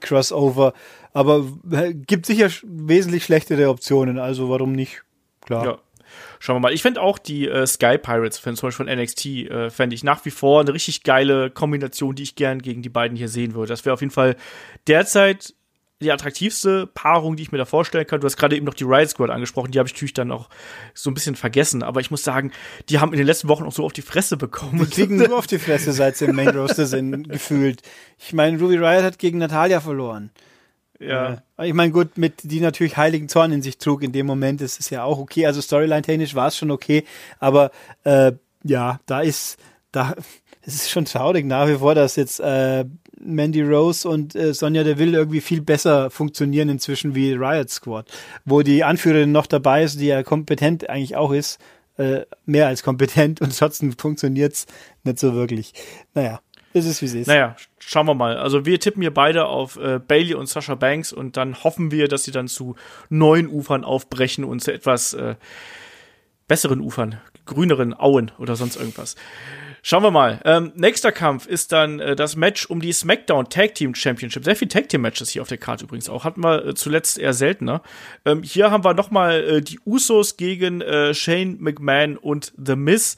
[0.00, 0.72] Crossover.
[1.12, 5.02] Aber äh, gibt sicher wesentlich schlechtere Optionen, also warum nicht?
[5.40, 5.64] Klar.
[5.64, 5.78] Ja.
[6.38, 6.72] Schauen wir mal.
[6.72, 10.24] Ich finde auch die äh, Sky Pirates, zum Beispiel von NXT, äh, fände ich nach
[10.24, 13.68] wie vor eine richtig geile Kombination, die ich gern gegen die beiden hier sehen würde.
[13.68, 14.36] Das wäre auf jeden Fall
[14.86, 15.54] derzeit
[16.00, 18.20] die attraktivste Paarung, die ich mir da vorstellen kann.
[18.20, 20.48] Du hast gerade eben noch die Riot Squad angesprochen, die habe ich natürlich dann auch
[20.94, 22.52] so ein bisschen vergessen, aber ich muss sagen,
[22.88, 24.78] die haben in den letzten Wochen auch so auf die Fresse bekommen.
[24.78, 27.82] Die kriegen nur auf die Fresse, seit sie im Main Roster sind, gefühlt.
[28.18, 30.30] Ich meine, Ruby Riot hat gegen Natalia verloren.
[31.00, 31.42] Ja.
[31.58, 34.60] Äh, ich meine, gut, mit die natürlich heiligen Zorn in sich trug in dem Moment,
[34.60, 35.46] ist es ja auch okay.
[35.46, 37.04] Also Storyline-technisch war es schon okay,
[37.40, 37.72] aber
[38.04, 38.32] äh,
[38.62, 39.58] ja, da ist,
[39.90, 40.14] da,
[40.62, 42.84] es ist schon traurig nach wie vor, dass jetzt äh,
[43.20, 48.06] Mandy Rose und äh, Sonja Deville irgendwie viel besser funktionieren inzwischen wie Riot Squad,
[48.44, 51.58] wo die Anführerin noch dabei ist, die ja kompetent eigentlich auch ist,
[51.96, 54.66] äh, mehr als kompetent und trotzdem funktioniert's
[55.04, 55.72] nicht so wirklich.
[56.14, 56.40] Naja,
[56.72, 57.26] ist es wie es ist.
[57.26, 58.36] Naja, schauen wir mal.
[58.36, 62.08] Also wir tippen hier beide auf äh, Bailey und Sasha Banks und dann hoffen wir,
[62.08, 62.76] dass sie dann zu
[63.08, 65.36] neuen Ufern aufbrechen und zu etwas äh,
[66.46, 69.16] besseren Ufern, grüneren Auen oder sonst irgendwas.
[69.82, 70.40] Schauen wir mal.
[70.44, 74.44] Ähm, nächster Kampf ist dann äh, das Match um die SmackDown Tag Team Championship.
[74.44, 76.24] Sehr viele Tag Team Matches hier auf der Karte übrigens auch.
[76.24, 77.82] Hatten wir äh, zuletzt eher seltener.
[78.24, 83.16] Ähm, hier haben wir nochmal äh, die Usos gegen äh, Shane McMahon und The Miz.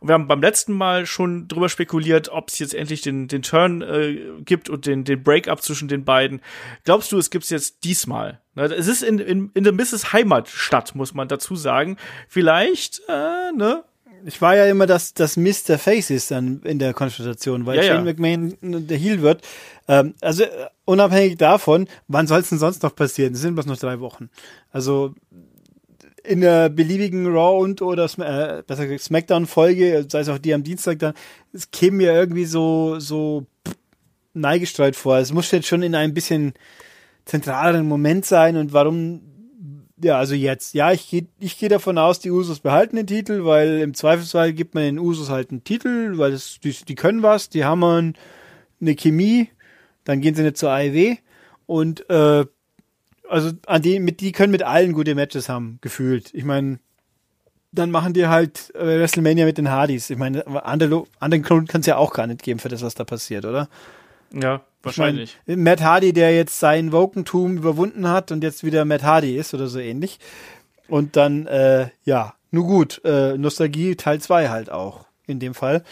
[0.00, 3.42] Und wir haben beim letzten Mal schon drüber spekuliert, ob es jetzt endlich den, den
[3.42, 6.40] Turn äh, gibt und den, den Breakup zwischen den beiden.
[6.82, 8.40] Glaubst du, es gibt es jetzt diesmal?
[8.56, 11.98] Es ist in, in, in der Misses Heimatstadt, muss man dazu sagen.
[12.26, 13.84] Vielleicht, äh, ne?
[14.24, 15.78] Ich war ja immer das, das Mr.
[15.78, 18.12] Faces dann in der Konstellation, weil ja, Shane ja.
[18.12, 19.42] McMahon der Heel wird.
[19.88, 20.44] Ähm, also
[20.84, 23.34] unabhängig davon, wann soll es denn sonst noch passieren?
[23.34, 24.30] Es sind bloß noch drei Wochen.
[24.70, 25.14] Also
[26.24, 30.62] in der beliebigen Raw und oder äh, besser gesagt Smackdown-Folge, sei es auch die am
[30.62, 31.14] Dienstag dann,
[31.52, 33.46] es käme mir irgendwie so, so
[34.32, 35.18] neigestreut vor.
[35.18, 36.54] Es muss jetzt schon in einem bisschen
[37.24, 39.20] zentraleren Moment sein und warum
[40.02, 40.74] ja, also jetzt.
[40.74, 44.52] Ja, ich gehe ich geh davon aus, die Usos behalten den Titel, weil im Zweifelsfall
[44.52, 48.14] gibt man den Usos halt einen Titel, weil das, die, die können was, die haben
[48.80, 49.48] eine Chemie,
[50.04, 51.16] dann gehen sie nicht zur AEW
[51.66, 52.44] und äh,
[53.28, 56.34] also an die, mit die können mit allen gute Matches haben, gefühlt.
[56.34, 56.80] Ich meine,
[57.70, 60.10] dann machen die halt äh, WrestleMania mit den Hardys.
[60.10, 63.04] Ich meine, anderen Grund kann es ja auch gar nicht geben für das, was da
[63.04, 63.68] passiert, oder?
[64.34, 65.38] Ja, wahrscheinlich.
[65.46, 69.36] Ich mein, Matt Hardy, der jetzt sein Wokentum überwunden hat und jetzt wieder Matt Hardy
[69.36, 70.18] ist oder so ähnlich.
[70.88, 75.84] Und dann, äh, ja, nur gut, äh, Nostalgie Teil 2 halt auch in dem Fall.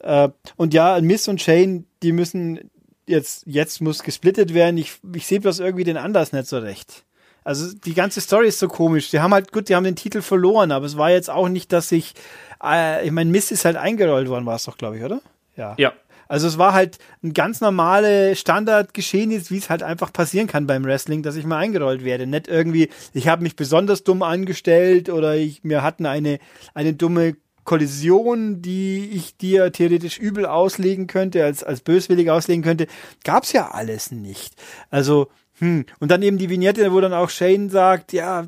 [0.00, 2.70] Äh, und ja, Miss und Shane, die müssen
[3.06, 4.76] jetzt, jetzt muss gesplittet werden.
[4.76, 7.04] Ich, ich sehe bloß irgendwie den anders nicht so recht.
[7.44, 9.10] Also die ganze Story ist so komisch.
[9.10, 11.72] Die haben halt, gut, die haben den Titel verloren, aber es war jetzt auch nicht,
[11.72, 12.14] dass ich,
[12.62, 15.20] äh, ich meine, Miss ist halt eingerollt worden, war es doch, glaube ich, oder?
[15.56, 15.74] Ja.
[15.78, 15.92] Ja.
[16.32, 20.82] Also es war halt ein ganz normale Standardgeschehen, wie es halt einfach passieren kann beim
[20.82, 22.26] Wrestling, dass ich mal eingerollt werde.
[22.26, 26.38] Nicht irgendwie, ich habe mich besonders dumm angestellt oder ich, mir hatten eine,
[26.72, 32.86] eine dumme Kollision, die ich dir theoretisch übel auslegen könnte, als, als böswillig auslegen könnte,
[33.24, 34.54] gab's ja alles nicht.
[34.88, 35.84] Also, hm.
[36.00, 38.46] Und dann eben die Vignette, wo dann auch Shane sagt, ja,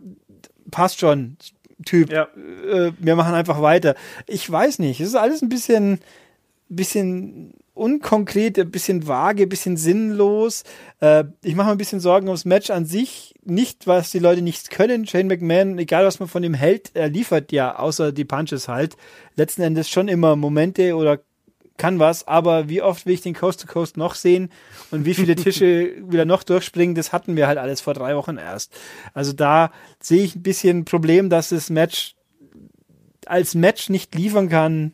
[0.70, 1.36] passt schon,
[1.84, 2.28] Typ, ja.
[2.66, 3.94] äh, wir machen einfach weiter.
[4.26, 5.98] Ich weiß nicht, es ist alles ein bisschen,
[6.70, 10.62] bisschen unkonkret, ein bisschen vage, ein bisschen sinnlos.
[11.00, 13.34] Äh, ich mache mir ein bisschen Sorgen ums Match an sich.
[13.44, 15.06] Nicht, was die Leute nicht können.
[15.06, 18.96] Shane McMahon, egal was man von ihm hält, er liefert ja, außer die Punches halt,
[19.36, 21.20] letzten Endes schon immer Momente oder
[21.76, 24.50] kann was, aber wie oft will ich den Coast to Coast noch sehen
[24.92, 28.36] und wie viele Tische wieder noch durchspringen, das hatten wir halt alles vor drei Wochen
[28.36, 28.72] erst.
[29.12, 32.14] Also da sehe ich ein bisschen Problem, dass das Match
[33.26, 34.92] als Match nicht liefern kann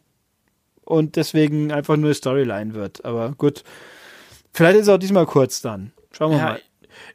[0.90, 3.04] und deswegen einfach nur Storyline wird.
[3.04, 3.64] Aber gut,
[4.52, 5.92] vielleicht ist es auch diesmal kurz dann.
[6.12, 6.60] Schauen wir ja, mal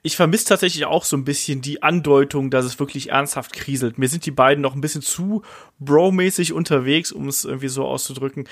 [0.02, 3.98] ich vermisse tatsächlich auch so ein bisschen die Andeutung, dass es wirklich ernsthaft kriselt.
[3.98, 5.44] Mir sind die beiden noch ein bisschen zu
[5.80, 8.48] bro-mäßig unterwegs, um es irgendwie so auszudrücken.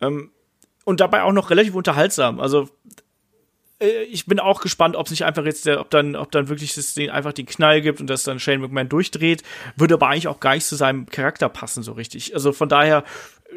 [0.00, 0.30] Ähm,
[0.84, 2.40] und dabei auch noch relativ unterhaltsam.
[2.40, 2.68] Also
[3.80, 6.74] äh, ich bin auch gespannt, ob sich einfach jetzt der, ob dann, ob dann wirklich
[6.74, 9.42] das den, einfach den Knall gibt und dass dann Shane McMahon durchdreht,
[9.76, 12.34] würde aber eigentlich auch gar nicht zu seinem Charakter passen so richtig.
[12.34, 13.04] Also von daher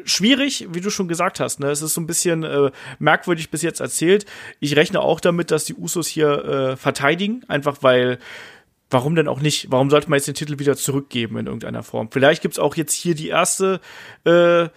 [0.04, 1.60] schwierig, wie du schon gesagt hast.
[1.60, 1.70] Ne?
[1.70, 4.26] Es ist so ein bisschen äh, merkwürdig bis jetzt erzählt.
[4.60, 8.18] Ich rechne auch damit, dass die Usos hier äh, verteidigen, einfach weil
[8.90, 9.70] warum denn auch nicht?
[9.70, 12.08] Warum sollte man jetzt den Titel wieder zurückgeben in irgendeiner Form?
[12.10, 13.80] Vielleicht gibt's auch jetzt hier die erste
[14.24, 14.68] äh,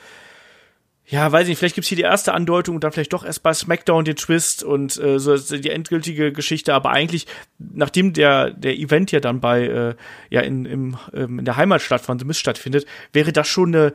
[1.12, 3.54] ja, weiß nicht, vielleicht gibt's hier die erste Andeutung und dann vielleicht doch erst bei
[3.54, 7.28] SmackDown den Twist und äh, so die endgültige Geschichte, aber eigentlich,
[7.60, 9.96] nachdem der, der Event ja dann bei, äh,
[10.30, 13.94] ja, in, im, ähm, in der Heimatstadt von The Mist stattfindet, wäre das schon eine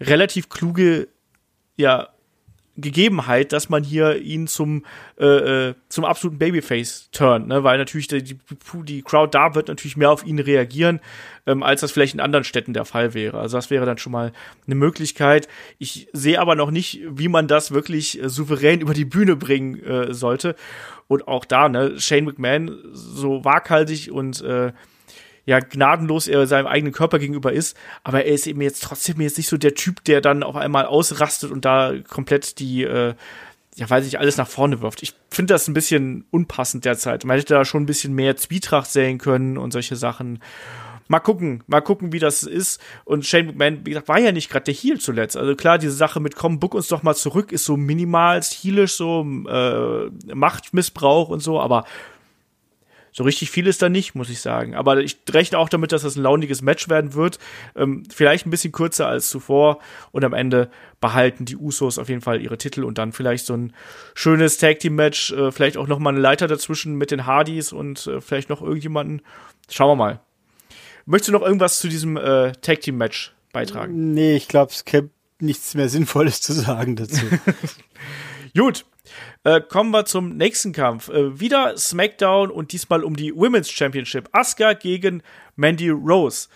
[0.00, 1.08] relativ kluge,
[1.76, 2.08] ja,
[2.80, 4.84] Gegebenheit, dass man hier ihn zum
[5.18, 5.26] äh,
[5.68, 7.64] äh, zum absoluten Babyface turnt, ne?
[7.64, 11.00] weil natürlich die, die, Crowd da wird natürlich mehr auf ihn reagieren,
[11.46, 13.40] ähm, als das vielleicht in anderen Städten der Fall wäre.
[13.40, 14.32] Also das wäre dann schon mal
[14.66, 15.48] eine Möglichkeit.
[15.78, 19.82] Ich sehe aber noch nicht, wie man das wirklich äh, souverän über die Bühne bringen
[19.82, 20.54] äh, sollte.
[21.08, 24.72] Und auch da, ne, Shane McMahon so waghalsig und äh,
[25.48, 29.38] ja gnadenlos er seinem eigenen Körper gegenüber ist, aber er ist eben jetzt trotzdem jetzt
[29.38, 33.14] nicht so der Typ, der dann auf einmal ausrastet und da komplett die äh,
[33.76, 35.02] ja, weiß ich, alles nach vorne wirft.
[35.02, 37.24] Ich finde das ein bisschen unpassend derzeit.
[37.24, 40.42] Man hätte da schon ein bisschen mehr Zwietracht sehen können und solche Sachen.
[41.06, 42.80] Mal gucken, mal gucken, wie das ist.
[43.04, 45.36] Und Shane McMahon, wie gesagt, war ja nicht gerade der Heel zuletzt.
[45.36, 48.94] Also klar, diese Sache mit komm, book uns doch mal zurück, ist so minimal heelisch,
[48.94, 51.84] so äh, Machtmissbrauch und so, aber
[53.12, 54.74] so richtig viel ist da nicht, muss ich sagen.
[54.74, 57.38] Aber ich rechne auch damit, dass das ein launiges Match werden wird.
[57.76, 59.78] Ähm, vielleicht ein bisschen kürzer als zuvor.
[60.12, 63.54] Und am Ende behalten die Usos auf jeden Fall ihre Titel und dann vielleicht so
[63.54, 63.72] ein
[64.14, 65.32] schönes Tag Team Match.
[65.32, 68.62] Äh, vielleicht auch noch mal eine Leiter dazwischen mit den Hardys und äh, vielleicht noch
[68.62, 69.22] irgendjemanden.
[69.70, 70.20] Schauen wir mal.
[71.06, 74.12] Möchtest du noch irgendwas zu diesem äh, Tag Team Match beitragen?
[74.12, 77.24] Nee, ich glaube, es gibt nichts mehr Sinnvolles zu sagen dazu.
[78.56, 78.84] Gut,
[79.44, 81.08] äh, kommen wir zum nächsten Kampf.
[81.08, 84.28] Äh, wieder SmackDown und diesmal um die Women's Championship.
[84.32, 85.22] Asuka gegen
[85.56, 86.48] Mandy Rose.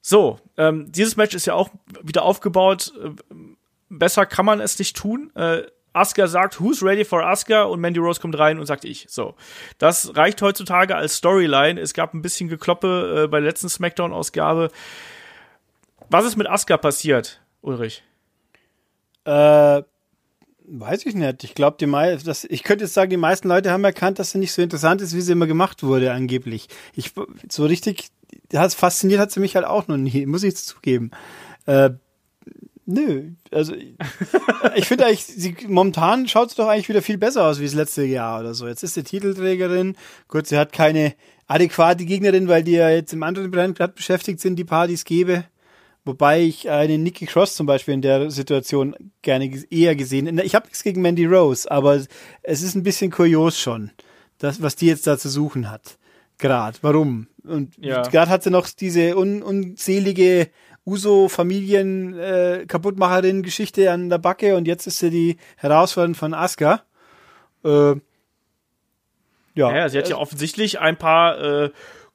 [0.00, 1.70] So, ähm, dieses Match ist ja auch
[2.02, 2.92] wieder aufgebaut.
[3.02, 3.10] Äh,
[3.88, 5.30] besser kann man es nicht tun.
[5.34, 7.64] Äh, Asuka sagt, who's ready for Asuka?
[7.64, 9.06] Und Mandy Rose kommt rein und sagt ich.
[9.08, 9.34] So.
[9.78, 11.80] Das reicht heutzutage als Storyline.
[11.80, 14.70] Es gab ein bisschen Gekloppe äh, bei der letzten Smackdown-Ausgabe.
[16.08, 18.02] Was ist mit Asuka passiert, Ulrich?
[19.24, 19.82] Äh,
[20.72, 21.42] Weiß ich nicht.
[21.42, 21.86] Ich glaube, die
[22.24, 25.00] das, ich könnte jetzt sagen, die meisten Leute haben erkannt, dass sie nicht so interessant
[25.00, 26.68] ist, wie sie immer gemacht wurde, angeblich.
[26.94, 27.12] Ich
[27.48, 28.10] so richtig,
[28.50, 31.10] das fasziniert hat sie mich halt auch noch nie, muss ich zugeben.
[31.66, 31.90] Äh,
[32.86, 33.72] Nö, also
[34.74, 37.74] ich finde eigentlich, sie, momentan schaut es doch eigentlich wieder viel besser aus wie das
[37.74, 38.66] letzte Jahr oder so.
[38.66, 39.96] Jetzt ist sie Titelträgerin.
[40.26, 41.14] Gut, sie hat keine
[41.46, 45.44] adäquate Gegnerin, weil die ja jetzt im anderen Brand gerade beschäftigt sind, die Partys gebe.
[46.04, 50.38] Wobei ich eine Nikki Cross zum Beispiel in der Situation gerne eher gesehen.
[50.38, 52.00] Ich habe nichts gegen Mandy Rose, aber
[52.42, 53.90] es ist ein bisschen kurios schon,
[54.38, 55.98] das, was die jetzt da zu suchen hat.
[56.38, 56.78] Gerade.
[56.80, 57.28] Warum?
[57.44, 58.02] Und ja.
[58.02, 60.48] gerade hat sie noch diese un unselige
[60.86, 62.66] Uso-Familien äh,
[63.88, 66.82] an der Backe und jetzt ist sie die Herausforderin von Asuka.
[67.62, 67.96] Äh,
[69.54, 69.76] ja.
[69.76, 71.70] ja, sie hat ja offensichtlich ein paar äh,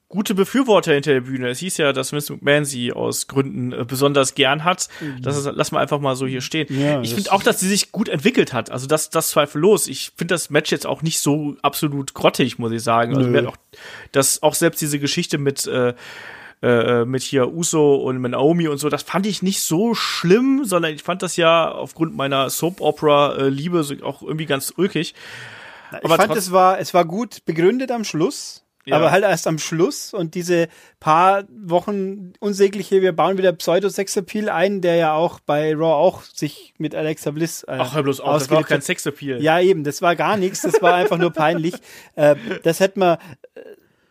[0.08, 1.50] gute Befürworter hinter der Bühne.
[1.50, 4.88] Es hieß ja, dass Vince McMahon sie aus Gründen äh, besonders gern hat.
[5.22, 6.68] Das ist, lass mal einfach mal so hier stehen.
[6.70, 8.72] Ja, ich finde auch, dass sie sich gut entwickelt hat.
[8.72, 9.88] Also das, das zweifellos.
[9.88, 13.16] Ich finde das Match jetzt auch nicht so absolut grottig, muss ich sagen.
[13.16, 13.58] Also mir hat auch,
[14.12, 15.94] dass auch selbst diese Geschichte mit äh,
[16.62, 20.64] äh, mit hier Uso und mit Naomi und so, das fand ich nicht so schlimm,
[20.64, 25.14] sondern ich fand das ja aufgrund meiner Soap-Opera-Liebe auch irgendwie ganz ulkig.
[25.92, 28.65] Ich Aber fand, es war, es war gut begründet am Schluss.
[28.86, 28.98] Ja.
[28.98, 30.68] Aber halt erst am Schluss und diese
[31.00, 36.74] paar Wochen unsägliche, wir bauen wieder Pseudo-Sex-Appeal ein, der ja auch bei Raw auch sich
[36.78, 39.42] mit Alexa Bliss äh, Ach, hör bloß auf, das war auch kein Sex-Appeal.
[39.42, 41.76] Ja, eben, das war gar nichts, das war einfach nur peinlich.
[42.16, 43.18] Äh, das hätte man,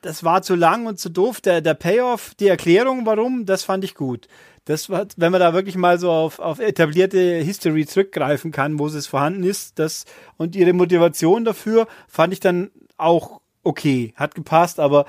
[0.02, 1.40] das war zu lang und zu doof.
[1.40, 4.28] Der, der Payoff, die Erklärung, warum, das fand ich gut.
[4.66, 8.86] Das war, wenn man da wirklich mal so auf, auf etablierte History zurückgreifen kann, wo
[8.86, 10.04] es vorhanden ist, das
[10.36, 15.06] und ihre Motivation dafür fand ich dann auch okay, hat gepasst, aber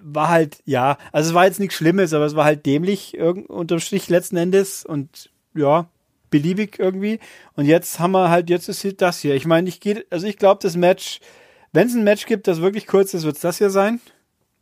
[0.00, 3.80] war halt, ja, also es war jetzt nichts Schlimmes, aber es war halt dämlich unterm
[3.80, 5.88] Strich letzten Endes und ja,
[6.30, 7.18] beliebig irgendwie.
[7.54, 9.34] Und jetzt haben wir halt, jetzt ist das hier.
[9.34, 11.20] Ich meine, ich gehe, also ich glaube, das Match,
[11.72, 14.00] wenn es ein Match gibt, das wirklich kurz ist, wird es das hier sein.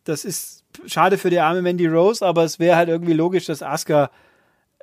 [0.04, 3.62] Das ist schade für die arme Mandy Rose, aber es wäre halt irgendwie logisch, dass
[3.62, 4.10] Asuka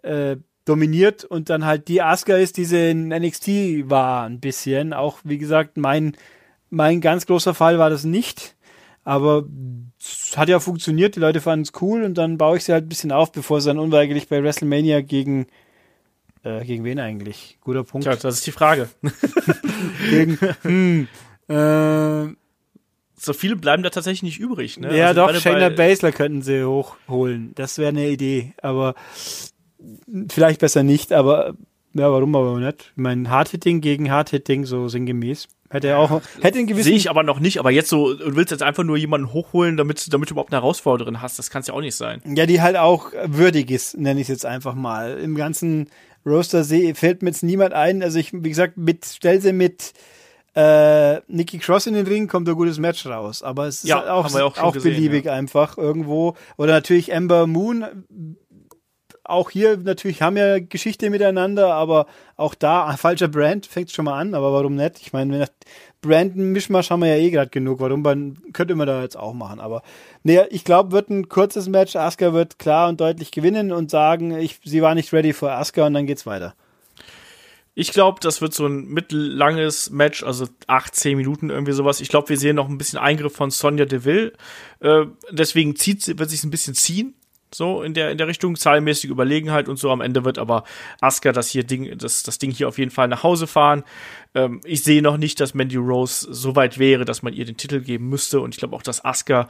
[0.03, 4.93] äh, dominiert und dann halt die Asuka ist, die sie in NXT war, ein bisschen.
[4.93, 6.15] Auch, wie gesagt, mein
[6.71, 8.55] mein ganz großer Fall war das nicht.
[9.03, 9.45] Aber
[9.99, 12.85] es hat ja funktioniert, die Leute fanden es cool und dann baue ich sie halt
[12.85, 15.47] ein bisschen auf, bevor sie dann unweigerlich bei WrestleMania gegen
[16.43, 17.57] äh, gegen wen eigentlich?
[17.61, 18.05] Guter Punkt.
[18.05, 18.89] Tja, das ist die Frage.
[20.09, 21.07] gegen, hm,
[21.47, 22.33] äh,
[23.15, 24.79] so viele bleiben da tatsächlich nicht übrig.
[24.79, 24.95] Ne?
[24.95, 27.51] Ja, also doch, Shayna Baszler könnten sie hochholen.
[27.55, 28.95] Das wäre eine Idee, aber
[30.29, 31.55] vielleicht besser nicht, aber
[31.93, 32.91] ja, warum aber nicht?
[32.91, 35.47] Ich meine, Hardhitting gegen Hardhitting, so sinngemäß.
[35.71, 36.89] Hätte er auch, hätte in gewissen.
[36.89, 39.77] Sehe ich aber noch nicht, aber jetzt so, du willst jetzt einfach nur jemanden hochholen,
[39.77, 42.21] damit, damit du überhaupt eine Herausforderin hast, das kann es ja auch nicht sein.
[42.25, 45.17] Ja, die halt auch würdig ist, nenne ich es jetzt einfach mal.
[45.17, 45.89] Im ganzen
[46.25, 48.03] Roaster See fällt mir jetzt niemand ein.
[48.03, 49.93] Also ich, wie gesagt, mit, stell sie mit,
[50.53, 53.41] äh, Nikki Cross in den Ring, kommt ein gutes Match raus.
[53.41, 55.33] Aber es ist ja, auch, auch, auch gesehen, beliebig ja.
[55.33, 56.35] einfach irgendwo.
[56.57, 57.85] Oder natürlich Ember Moon
[59.23, 62.07] auch hier natürlich haben wir Geschichte miteinander, aber
[62.37, 64.99] auch da, falscher Brand, fängt schon mal an, aber warum nicht?
[65.01, 65.47] Ich meine,
[66.01, 69.59] Brandon-Mischmasch haben wir ja eh gerade genug, warum man könnte man da jetzt auch machen,
[69.59, 69.83] aber
[70.23, 74.31] nee, ich glaube, wird ein kurzes Match, Asuka wird klar und deutlich gewinnen und sagen,
[74.37, 76.55] ich, sie war nicht ready für Asuka und dann geht's weiter.
[77.73, 82.01] Ich glaube, das wird so ein mittellanges Match, also 8, 10 Minuten irgendwie sowas.
[82.01, 84.33] Ich glaube, wir sehen noch ein bisschen Eingriff von Sonja Deville.
[84.81, 87.15] Äh, deswegen zieht, wird sich ein bisschen ziehen
[87.53, 89.91] so in der in der Richtung zahlmäßige Überlegenheit und so.
[89.91, 90.63] Am Ende wird aber
[91.01, 93.83] Asuka das hier Ding das das Ding hier auf jeden Fall nach Hause fahren.
[94.33, 97.57] Ähm, ich sehe noch nicht dass Mandy Rose so weit wäre dass man ihr den
[97.57, 98.39] Titel geben müsste.
[98.39, 99.47] Und ich glaube auch dass Asuka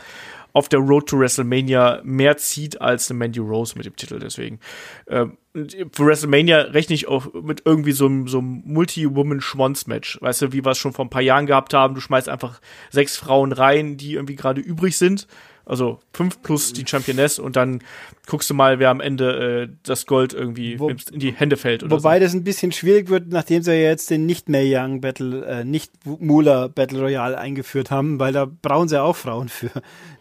[0.53, 4.19] auf der Road to WrestleMania mehr zieht als eine Mandy Rose mit dem Titel.
[4.19, 4.59] Deswegen
[5.07, 10.53] ähm, für WrestleMania rechne ich auch mit irgendwie so einem so einem Multi-Woman-Schmonz-Match weißt du
[10.53, 11.93] wie wir es schon vor ein paar Jahren gehabt haben.
[11.93, 15.27] Du schmeißt einfach sechs Frauen rein die irgendwie gerade übrig sind
[15.65, 17.81] also fünf plus die Championess und dann
[18.27, 21.89] guckst du mal, wer am Ende äh, das Gold irgendwie Wo, in die Hände fällt.
[21.89, 22.25] Wobei so.
[22.25, 25.63] das ein bisschen schwierig wird, nachdem sie ja jetzt den nicht May Young Battle, äh,
[25.63, 29.71] nicht Mula Battle Royale eingeführt haben, weil da brauchen sie auch Frauen für.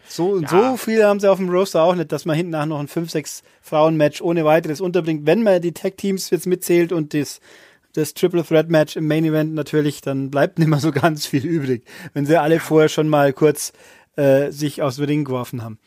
[0.07, 0.47] So, ja.
[0.47, 2.87] so viele haben sie auf dem Roster auch nicht, dass man hinten nach noch ein
[2.87, 5.25] 5-6 Frauen-Match ohne weiteres unterbringt.
[5.25, 7.39] Wenn man die Tag-Teams jetzt mitzählt und das
[7.93, 11.45] das Triple Threat Match im Main Event natürlich, dann bleibt nicht mehr so ganz viel
[11.45, 11.83] übrig.
[12.13, 13.73] Wenn sie alle vorher schon mal kurz
[14.15, 15.79] äh, sich aus dem Ring geworfen haben.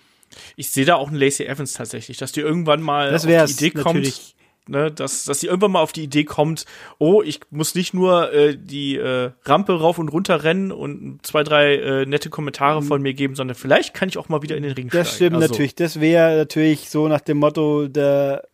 [0.56, 3.66] Ich sehe da auch einen Lacey Evans tatsächlich, dass die irgendwann mal das auf die
[3.66, 4.34] Idee kommt,
[4.68, 6.64] ne, dass, dass sie irgendwann mal auf die Idee kommt,
[6.98, 11.42] oh, ich muss nicht nur äh, die äh, Rampe rauf und runter rennen und zwei,
[11.42, 12.87] drei äh, nette Kommentare mhm.
[12.87, 15.04] von mir geben, sondern vielleicht kann ich auch mal wieder in den Ring das steigen.
[15.04, 15.48] Das stimmt also.
[15.48, 15.74] natürlich.
[15.74, 18.48] Das wäre natürlich so nach dem Motto, der,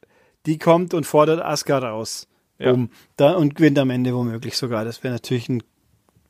[0.47, 2.27] die kommt und fordert Asuka raus.
[2.59, 2.73] Ja.
[2.73, 4.85] Um, da, und gewinnt am Ende womöglich sogar.
[4.85, 5.63] Das wäre natürlich ein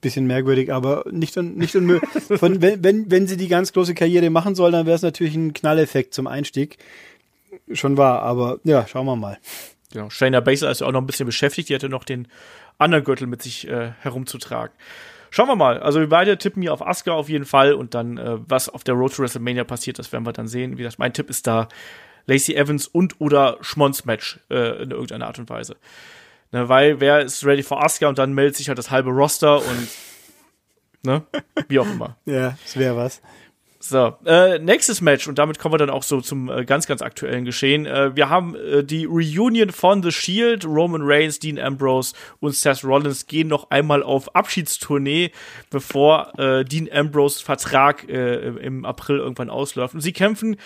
[0.00, 2.10] bisschen merkwürdig, aber nicht, nicht unmöglich.
[2.38, 5.34] Von, wenn, wenn, wenn sie die ganz große Karriere machen soll, dann wäre es natürlich
[5.34, 6.78] ein Knalleffekt zum Einstieg.
[7.72, 9.38] Schon wahr, aber ja, schauen wir mal.
[9.92, 12.28] Genau, Shayna Baszler ist ja auch noch ein bisschen beschäftigt, die hatte noch den
[12.78, 14.74] anderen Gürtel mit sich äh, herumzutragen.
[15.30, 15.80] Schauen wir mal.
[15.80, 18.84] Also wir beide tippen hier auf Asuka auf jeden Fall und dann, äh, was auf
[18.84, 20.78] der Road to WrestleMania passiert, das werden wir dann sehen.
[20.78, 21.68] Wie das, mein Tipp ist da
[22.26, 25.76] Lacey Evans und oder Schmonz Match äh, in irgendeiner Art und Weise.
[26.52, 29.58] Ne, weil wer ist ready for Asuka und dann meldet sich halt das halbe Roster
[29.58, 29.88] und
[31.04, 31.22] ne,
[31.68, 32.16] wie auch immer.
[32.24, 33.22] ja, das wäre was.
[33.82, 37.00] So, äh, nächstes Match und damit kommen wir dann auch so zum äh, ganz, ganz
[37.00, 37.86] aktuellen Geschehen.
[37.86, 40.66] Äh, wir haben äh, die Reunion von The Shield.
[40.66, 45.30] Roman Reigns, Dean Ambrose und Seth Rollins gehen noch einmal auf Abschiedstournee,
[45.70, 49.94] bevor äh, Dean Ambrose Vertrag äh, im April irgendwann ausläuft.
[49.94, 50.56] Und sie kämpfen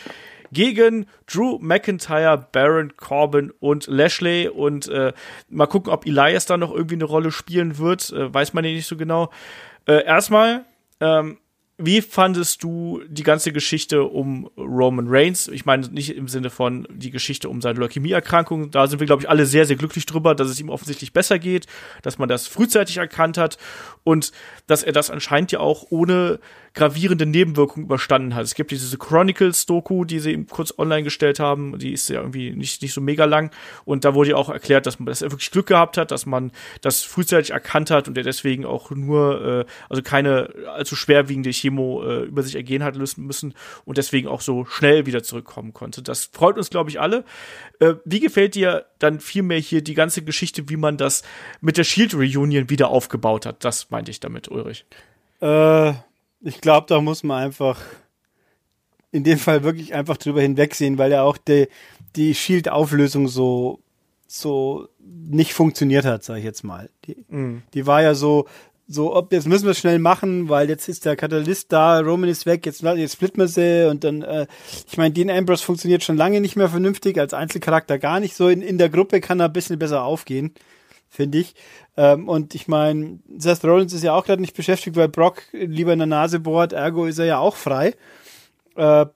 [0.53, 5.12] gegen Drew McIntyre, Baron Corbin und Lashley und äh,
[5.49, 8.12] mal gucken, ob Elias da noch irgendwie eine Rolle spielen wird.
[8.12, 9.30] Äh, weiß man ja nicht so genau.
[9.86, 10.64] Äh, erstmal,
[11.01, 11.38] ähm,
[11.77, 15.49] wie fandest du die ganze Geschichte um Roman Reigns?
[15.49, 18.70] Ich meine nicht im Sinne von die Geschichte um seine Leukämieerkrankung.
[18.70, 21.41] Da sind wir, glaube ich, alle sehr, sehr glücklich drüber, dass es ihm offensichtlich besser
[21.41, 21.66] geht,
[22.03, 23.59] dass man das frühzeitig erkannt hat
[24.05, 24.31] und
[24.68, 26.39] dass er das anscheinend ja auch ohne
[26.75, 28.45] gravierende Nebenwirkungen überstanden hat.
[28.45, 32.51] Es gibt diese Chronicles-Doku, die sie ihm kurz online gestellt haben, die ist ja irgendwie
[32.51, 33.53] nicht, nicht so mega lang.
[33.85, 36.27] Und da wurde ja auch erklärt, dass, man, dass er wirklich Glück gehabt hat, dass
[36.27, 36.51] man
[36.83, 42.03] das frühzeitig erkannt hat und er deswegen auch nur, äh, also keine allzu schwerwiegende Chemo
[42.05, 43.55] äh, über sich ergehen hat müssen
[43.85, 46.03] und deswegen auch so schnell wieder zurückkommen konnte.
[46.03, 47.25] Das freut uns, glaube ich, alle.
[47.81, 51.23] Äh, wie gefällt dir dann vielmehr hier die ganze Geschichte, wie man das
[51.61, 53.65] mit der Shield Reunion wieder aufgebaut hat?
[53.65, 54.85] Das meinte ich damit, Ulrich.
[55.41, 55.95] Äh
[56.45, 57.81] ich glaube, da muss man einfach
[59.11, 61.69] in dem Fall wirklich einfach drüber hinwegsehen, weil ja auch die,
[62.17, 63.81] die Shield-Auflösung so,
[64.27, 66.91] so nicht funktioniert hat, sage ich jetzt mal.
[67.07, 67.62] Die, mm.
[67.73, 68.47] die war ja so,
[68.87, 72.28] so, ob jetzt müssen wir es schnell machen, weil jetzt ist der Katalyst da, Roman
[72.28, 74.47] ist weg, jetzt, jetzt splitten wir sie und dann, äh,
[74.87, 78.49] ich meine, Dean Ambrose funktioniert schon lange nicht mehr vernünftig, als Einzelcharakter gar nicht so.
[78.49, 80.55] In, in der Gruppe kann er ein bisschen besser aufgehen
[81.14, 81.55] finde ich.
[81.97, 85.93] Ähm, und ich meine, Seth Rollins ist ja auch gerade nicht beschäftigt, weil Brock lieber
[85.93, 87.95] in der Nase bohrt, ergo ist er ja auch frei.
[88.76, 89.07] Äh,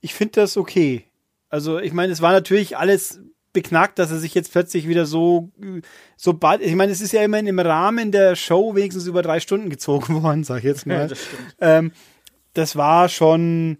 [0.00, 1.04] ich finde das okay.
[1.48, 3.20] Also, ich meine, es war natürlich alles
[3.52, 5.50] beknackt, dass er sich jetzt plötzlich wieder so,
[6.16, 9.40] so bald, ich meine, es ist ja immerhin im Rahmen der Show wenigstens über drei
[9.40, 10.94] Stunden gezogen worden, sag ich jetzt mal.
[10.94, 11.18] Ja, das,
[11.60, 11.92] ähm,
[12.54, 13.78] das war schon,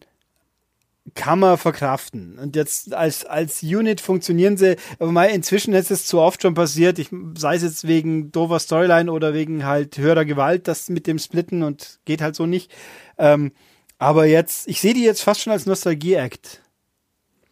[1.15, 2.39] kann man verkraften.
[2.39, 6.55] Und jetzt als, als Unit funktionieren sie, aber mal inzwischen ist es zu oft schon
[6.55, 11.07] passiert, ich, sei es jetzt wegen doofer Storyline oder wegen halt höherer Gewalt, das mit
[11.07, 12.71] dem Splitten und geht halt so nicht.
[13.19, 13.53] Ähm,
[13.99, 16.63] aber jetzt, ich sehe die jetzt fast schon als Nostalgie-Act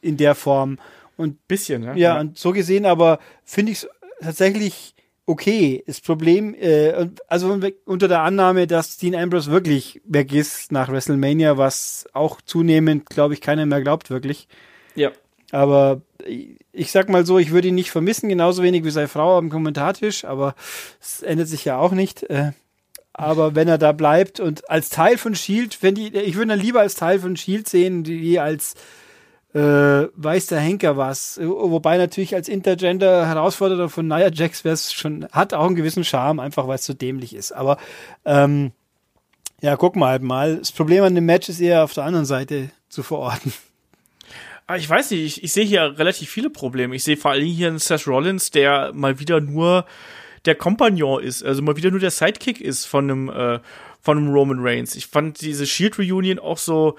[0.01, 0.79] in der Form.
[1.17, 1.89] Und bisschen, ne?
[1.89, 2.21] Ja, ja.
[2.21, 3.89] und so gesehen, aber finde ich es
[4.21, 4.95] tatsächlich
[5.27, 5.83] okay.
[5.87, 11.59] Das Problem, äh, also unter der Annahme, dass Dean Ambrose wirklich weg ist nach WrestleMania,
[11.59, 14.49] was auch zunehmend, glaube ich, keiner mehr glaubt, wirklich.
[14.95, 15.11] Ja.
[15.53, 16.03] Aber
[16.73, 19.51] ich sag mal so, ich würde ihn nicht vermissen, genauso wenig wie seine Frau am
[19.51, 20.55] Kommentartisch, aber
[21.01, 22.25] es ändert sich ja auch nicht.
[22.25, 22.53] Äh,
[23.13, 26.61] aber wenn er da bleibt und als Teil von Shield, wenn die, ich würde ihn
[26.61, 28.75] lieber als Teil von Shield sehen, die als
[29.57, 31.41] äh, weiß der Henker was.
[31.43, 36.05] Wobei natürlich als Intergender Herausforderer von Nia Jax wäre es schon, hat auch einen gewissen
[36.05, 37.53] Charme, einfach weil es so dämlich ist.
[37.53, 37.79] Aber
[38.27, 38.73] ähm,
[39.63, 40.57] ja, guck mal halt mal.
[40.59, 43.51] Das Problem an dem Match ist eher auf der anderen Seite zu verorten.
[44.67, 46.95] Ah, ich weiß nicht, ich, ich sehe hier relativ viele Probleme.
[46.95, 49.87] Ich sehe vor allem hier einen Seth Rollins, der mal wieder nur
[50.45, 53.61] der Kompagnon ist, also mal wieder nur der Sidekick ist von einem, äh,
[54.03, 54.97] von einem Roman Reigns.
[54.97, 56.97] Ich fand diese Shield Reunion auch so,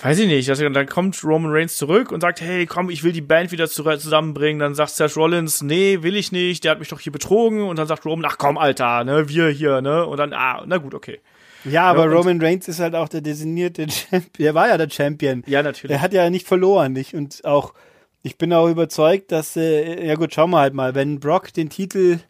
[0.00, 3.12] weiß ich nicht, also dann kommt Roman Reigns zurück und sagt, hey, komm, ich will
[3.12, 4.60] die Band wieder zusammenbringen.
[4.60, 7.62] Dann sagt Seth Rollins, nee, will ich nicht, der hat mich doch hier betrogen.
[7.62, 10.06] Und dann sagt Roman, ach komm, Alter, ne, wir hier, ne?
[10.06, 11.20] Und dann, ah, na gut, okay.
[11.64, 14.46] Ja, aber ja, Roman Reigns ist halt auch der designierte Champion.
[14.46, 15.42] Er war ja der Champion.
[15.46, 15.96] Ja, natürlich.
[15.96, 17.14] Er hat ja nicht verloren, nicht?
[17.14, 17.74] Und auch,
[18.22, 21.70] ich bin auch überzeugt, dass, äh, ja gut, schauen wir halt mal, wenn Brock den
[21.70, 22.20] Titel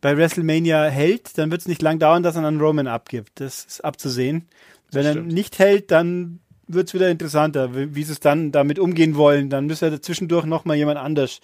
[0.00, 3.38] bei WrestleMania hält, dann wird es nicht lang dauern, dass er an Roman abgibt.
[3.38, 4.48] Das ist abzusehen.
[4.90, 6.40] Wenn er nicht hält, dann
[6.74, 9.50] wird es wieder interessanter, wie, wie sie es dann damit umgehen wollen.
[9.50, 11.40] Dann müsste ja zwischendurch nochmal jemand anders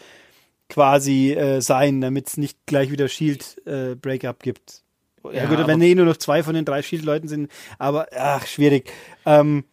[0.69, 4.83] quasi äh, sein, damit es nicht gleich wieder Shield-Breakup äh, gibt.
[5.25, 8.47] Ja, ja gut, wenn eh nur noch zwei von den drei Shield-Leuten sind, aber ach,
[8.47, 8.91] schwierig.
[9.25, 9.65] Ähm,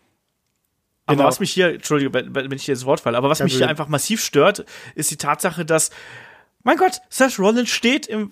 [1.06, 1.28] aber genau.
[1.28, 3.56] was mich hier, Entschuldige, wenn, wenn ich hier ins Wort falle, aber was ja, mich
[3.56, 5.92] hier einfach massiv stört, ist die Tatsache, dass,
[6.64, 8.32] mein Gott, Seth Rollins steht im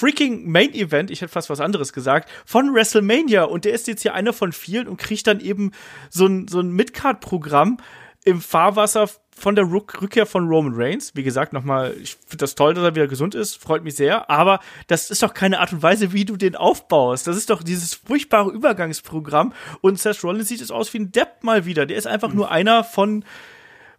[0.00, 4.00] freaking Main Event, ich hätte fast was anderes gesagt, von WrestleMania und der ist jetzt
[4.00, 5.72] hier einer von vielen und kriegt dann eben
[6.08, 7.76] so ein, so ein Midcard-Programm
[8.24, 11.14] im Fahrwasser von der Rückkehr von Roman Reigns.
[11.14, 14.30] Wie gesagt, nochmal, ich finde das toll, dass er wieder gesund ist, freut mich sehr,
[14.30, 17.26] aber das ist doch keine Art und Weise, wie du den aufbaust.
[17.26, 21.42] Das ist doch dieses furchtbare Übergangsprogramm und Seth Rollins sieht es aus wie ein Depp
[21.42, 21.84] mal wieder.
[21.84, 22.36] Der ist einfach mhm.
[22.36, 23.24] nur einer von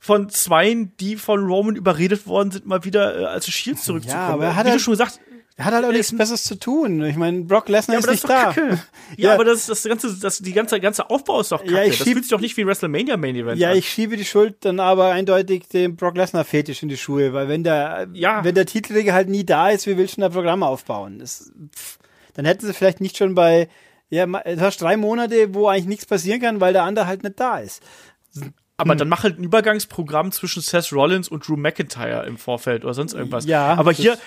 [0.03, 4.23] von zweien, die von Roman überredet worden sind, mal wieder äh, als Shields zurückzukommen.
[4.23, 5.19] Ja, aber er hat Wie halt, du schon gesagt,
[5.61, 7.03] er hat halt auch nichts Besseres zu tun.
[7.05, 8.45] Ich meine, Brock Lesnar ja, ist nicht ist da.
[8.45, 8.79] Kacke.
[9.17, 11.73] Ja, ja, aber das, das ganze, das, die ganze, ganze Aufbau ist doch kacke.
[11.73, 13.77] Ja, ich das fühlt sich doch nicht wie WrestleMania Main Event Ja, an.
[13.77, 17.47] ich schiebe die Schuld dann aber eindeutig dem Brock Lesnar Fetisch in die Schuhe, weil
[17.47, 18.43] wenn der, ja.
[18.43, 21.19] wenn der Titelträger halt nie da ist, wie willst du ein Programm aufbauen?
[21.19, 21.99] Das, pff,
[22.33, 23.67] dann hätten sie vielleicht nicht schon bei,
[24.09, 27.39] ja, du hast drei Monate, wo eigentlich nichts passieren kann, weil der andere halt nicht
[27.39, 27.83] da ist.
[28.77, 28.97] Aber hm.
[28.97, 33.13] dann mach halt ein Übergangsprogramm zwischen Seth Rollins und Drew McIntyre im Vorfeld oder sonst
[33.13, 33.45] irgendwas.
[33.45, 33.75] Ja.
[33.75, 34.17] Aber hier,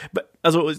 [0.42, 0.70] also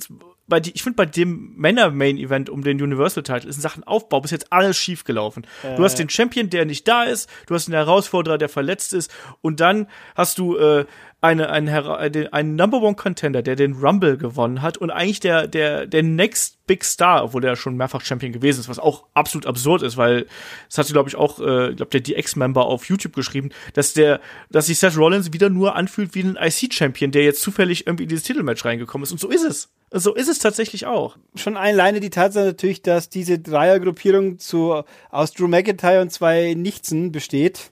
[0.48, 4.32] bei die, ich finde bei dem Männer-Main-Event um den Universal-Title ist in Sachen Aufbau bis
[4.32, 5.46] jetzt alles schief gelaufen.
[5.64, 5.76] Äh.
[5.76, 9.12] Du hast den Champion, der nicht da ist, du hast einen Herausforderer, der verletzt ist,
[9.42, 10.86] und dann hast du äh,
[11.22, 15.48] eine, einen, einen, einen Number One Contender, der den Rumble gewonnen hat und eigentlich der,
[15.48, 19.48] der, der Next Big Star, obwohl der schon mehrfach Champion gewesen ist, was auch absolut
[19.48, 20.28] absurd ist, weil
[20.68, 24.20] das hatte, glaube ich, auch, äh, glaube der DX-Member auf YouTube geschrieben, dass der,
[24.52, 28.10] dass sich Seth Rollins wieder nur anfühlt wie ein IC-Champion, der jetzt zufällig irgendwie in
[28.10, 29.12] dieses Titelmatch reingekommen ist.
[29.12, 29.72] Und so ist es.
[29.92, 31.18] So ist es tatsächlich auch.
[31.36, 37.12] Schon alleine die Tatsache natürlich, dass diese Dreiergruppierung zu, aus Drew McIntyre und zwei Nichtsen
[37.12, 37.72] besteht,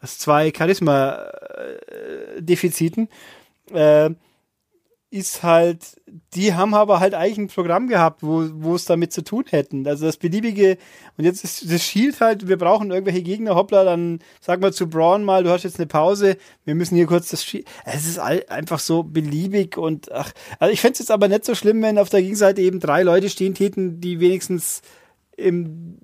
[0.00, 3.08] aus zwei Charisma-Defiziten,
[3.72, 4.10] äh,
[5.12, 6.00] ist halt,
[6.32, 9.86] die haben aber halt eigentlich ein Programm gehabt, wo, wo es damit zu tun hätten.
[9.86, 10.78] Also das beliebige,
[11.18, 14.88] und jetzt ist das Shield halt, wir brauchen irgendwelche Gegner, hoppla, dann sag mal zu
[14.88, 17.66] Braun mal, du hast jetzt eine Pause, wir müssen hier kurz das Shield.
[17.84, 21.54] Es ist einfach so beliebig und ach, also ich fände es jetzt aber nicht so
[21.54, 24.80] schlimm, wenn auf der Gegenseite eben drei Leute stehen täten, die wenigstens
[25.36, 25.98] im,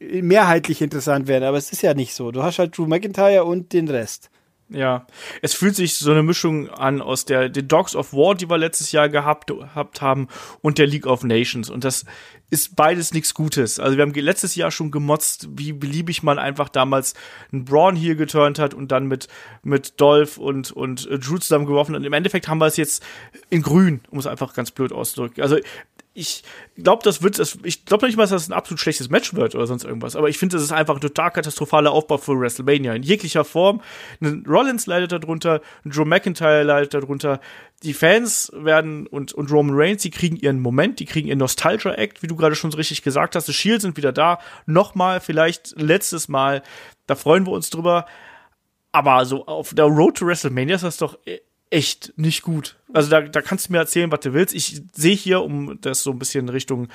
[0.00, 2.32] mehrheitlich interessant wären, aber es ist ja nicht so.
[2.32, 4.30] Du hast halt Drew McIntyre und den Rest.
[4.68, 5.06] Ja,
[5.42, 8.58] es fühlt sich so eine Mischung an aus der den Dogs of War, die wir
[8.58, 10.26] letztes Jahr gehabt, gehabt haben,
[10.60, 11.70] und der League of Nations.
[11.70, 12.04] Und das
[12.50, 13.78] ist beides nichts Gutes.
[13.78, 17.14] Also wir haben letztes Jahr schon gemotzt, wie beliebig man einfach damals
[17.52, 19.28] einen Braun hier geturnt hat und dann mit
[19.62, 21.94] mit Dolph und und Drew zusammen geworfen.
[21.94, 23.04] Und im Endeffekt haben wir es jetzt
[23.50, 25.44] in Grün, um es einfach ganz blöd auszudrücken.
[25.44, 25.58] Also
[26.16, 26.42] ich
[26.76, 29.54] glaube, das wird, das, ich glaube nicht mal, dass das ein absolut schlechtes Match wird
[29.54, 30.16] oder sonst irgendwas.
[30.16, 33.82] Aber ich finde, das ist einfach ein total katastrophaler Aufbau für WrestleMania in jeglicher Form.
[34.20, 37.40] Ein Rollins leidet darunter, ein Drew McIntyre leidet darunter.
[37.82, 42.22] Die Fans werden und, und Roman Reigns, die kriegen ihren Moment, die kriegen ihren Nostalgia-Act,
[42.22, 43.48] wie du gerade schon so richtig gesagt hast.
[43.48, 44.38] Die Shield sind wieder da.
[44.64, 46.62] Nochmal, vielleicht letztes Mal.
[47.06, 48.06] Da freuen wir uns drüber.
[48.90, 51.18] Aber so auf der Road to WrestleMania ist das doch
[51.70, 52.76] echt nicht gut.
[52.92, 54.54] Also da, da kannst du mir erzählen, was du willst.
[54.54, 56.88] Ich sehe hier, um das so ein bisschen Richtung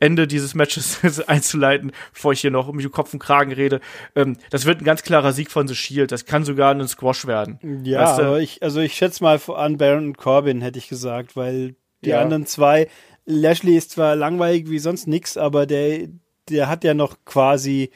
[0.00, 3.80] Ende dieses Matches einzuleiten, bevor ich hier noch um Kopf und Kragen rede,
[4.14, 6.12] ähm, das wird ein ganz klarer Sieg von The Shield.
[6.12, 7.58] Das kann sogar ein Squash werden.
[7.84, 8.22] Ja, weißt du?
[8.24, 12.10] aber ich, also ich schätze mal an Baron und Corbin, hätte ich gesagt, weil die
[12.10, 12.20] ja.
[12.20, 12.88] anderen zwei,
[13.24, 16.08] Lashley ist zwar langweilig wie sonst nix, aber der,
[16.48, 17.90] der hat ja noch quasi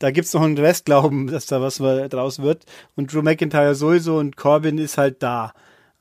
[0.00, 2.64] da gibt's noch einen Restglauben, dass da was draus wird.
[2.96, 5.52] Und Drew McIntyre sowieso und Corbin ist halt da.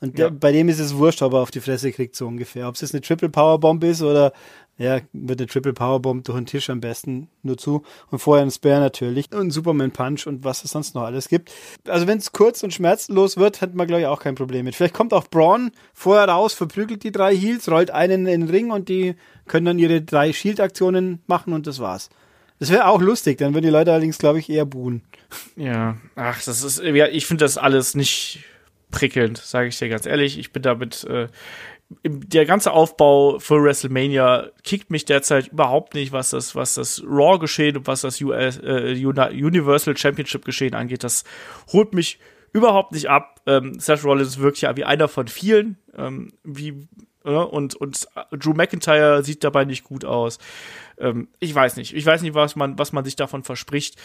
[0.02, 0.34] Und der, ja.
[0.38, 2.68] bei dem ist es wurscht, ob er auf die Fresse kriegt, so ungefähr.
[2.68, 4.32] Ob es jetzt eine Triple Powerbomb ist oder,
[4.78, 7.84] ja, wird eine Triple Powerbomb durch den Tisch am besten nur zu.
[8.10, 9.30] Und vorher ein Spare natürlich.
[9.34, 11.52] Und ein Superman Punch und was es sonst noch alles gibt.
[11.86, 14.76] Also wenn es kurz und schmerzlos wird, hat man, glaube ich, auch kein Problem mit.
[14.76, 18.72] Vielleicht kommt auch Braun vorher raus, verprügelt die drei Heels, rollt einen in den Ring
[18.72, 19.16] und die
[19.48, 22.10] können dann ihre drei Shield-Aktionen machen und das war's.
[22.60, 25.02] Das wäre auch lustig, dann würden die Leute allerdings, glaube ich, eher buhen.
[25.56, 28.44] Ja, ach, das ist, ja, ich finde das alles nicht
[28.92, 30.38] prickelnd, sage ich dir ganz ehrlich.
[30.38, 31.28] Ich bin damit, äh,
[32.04, 37.78] der ganze Aufbau für WrestleMania kickt mich derzeit überhaupt nicht, was das, was das Raw-Geschehen
[37.78, 41.04] und was das US, äh, Universal Championship-Geschehen angeht.
[41.04, 41.24] Das
[41.72, 42.20] holt mich
[42.54, 43.42] überhaupt nicht ab.
[43.48, 46.88] Ähm, Seth Rollins wirkt ja wie einer von vielen, ähm, wie
[47.26, 50.38] äh, und und Drew McIntyre sieht dabei nicht gut aus.
[51.00, 53.96] Ähm, ich weiß nicht, ich weiß nicht, was man was man sich davon verspricht.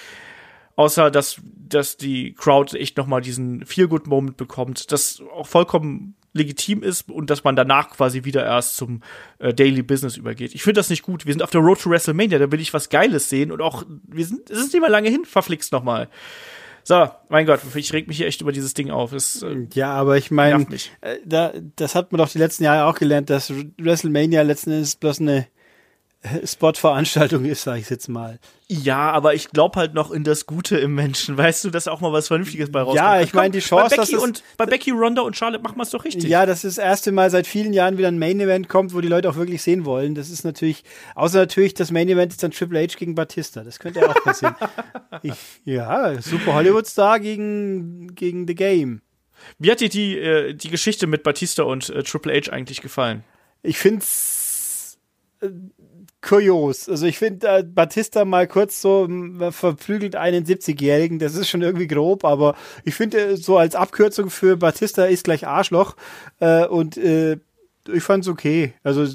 [0.77, 7.09] Außer, dass, dass die Crowd echt nochmal diesen Feel-Good-Moment bekommt, das auch vollkommen legitim ist
[7.09, 9.03] und dass man danach quasi wieder erst zum
[9.39, 10.55] äh, Daily Business übergeht.
[10.55, 11.27] Ich finde das nicht gut.
[11.27, 13.85] Wir sind auf der Road to WrestleMania, da will ich was Geiles sehen und auch,
[14.09, 16.09] wir sind, es ist nicht mehr lange hin, verflixt nochmal.
[16.83, 19.13] So, mein Gott, ich reg mich hier echt über dieses Ding auf.
[19.13, 20.67] Es, äh, ja, aber ich meine,
[21.01, 24.97] äh, da, das hat man doch die letzten Jahre auch gelernt, dass WrestleMania letzten Endes
[24.97, 25.47] bloß eine
[26.45, 28.39] Sportveranstaltung ist, sage ich jetzt mal.
[28.69, 31.37] Ja, aber ich glaube halt noch in das Gute im Menschen.
[31.37, 32.97] Weißt du, dass auch mal was Vernünftiges bei rauskommt?
[32.97, 35.83] Ja, ich meine, die Chance, bei Becky, und, bei Becky, Ronda und Charlotte machen wir
[35.83, 36.25] es doch richtig.
[36.25, 39.09] Ja, das ist das erste Mal seit vielen Jahren wieder ein Main-Event kommt, wo die
[39.09, 40.15] Leute auch wirklich sehen wollen.
[40.15, 43.63] Das ist natürlich, außer natürlich, das Main-Event ist dann Triple H gegen Batista.
[43.63, 44.55] Das könnte ja auch passieren.
[45.23, 49.03] ich, ja, super Hollywood-Star gegen, gegen The Game.
[49.59, 53.25] Wie hat dir die, äh, die Geschichte mit Batista und äh, Triple H eigentlich gefallen?
[53.63, 54.99] Ich find's
[55.45, 55.51] äh,
[56.25, 56.89] kurios.
[56.89, 59.09] Also ich finde äh, Batista mal kurz so
[59.51, 64.31] verprügelt einen 70-Jährigen, das ist schon irgendwie grob, aber ich finde äh, so als Abkürzung
[64.31, 65.97] für Batista ist gleich Arschloch
[66.41, 67.39] äh, und äh,
[67.93, 68.73] ich fand's okay.
[68.83, 69.07] Also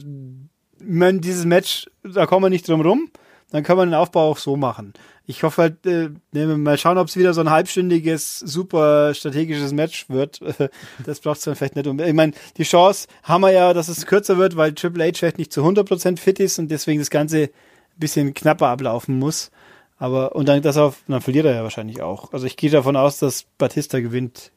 [0.81, 3.09] meine, dieses Match, da kommen wir nicht drum rum,
[3.51, 4.93] dann kann man den Aufbau auch so machen.
[5.29, 9.73] Ich hoffe halt, äh, ne, mal schauen, ob es wieder so ein halbstündiges, super strategisches
[9.73, 10.39] Match wird.
[11.05, 11.85] das braucht es dann vielleicht nicht.
[11.85, 15.37] Ich meine, die Chance haben wir ja, dass es kürzer wird, weil Triple H vielleicht
[15.37, 17.49] nicht zu 100% fit ist und deswegen das Ganze ein
[17.95, 19.51] bisschen knapper ablaufen muss.
[19.99, 22.33] Aber, und dann, das auf, dann verliert er ja wahrscheinlich auch.
[22.33, 24.51] Also ich gehe davon aus, dass Batista gewinnt.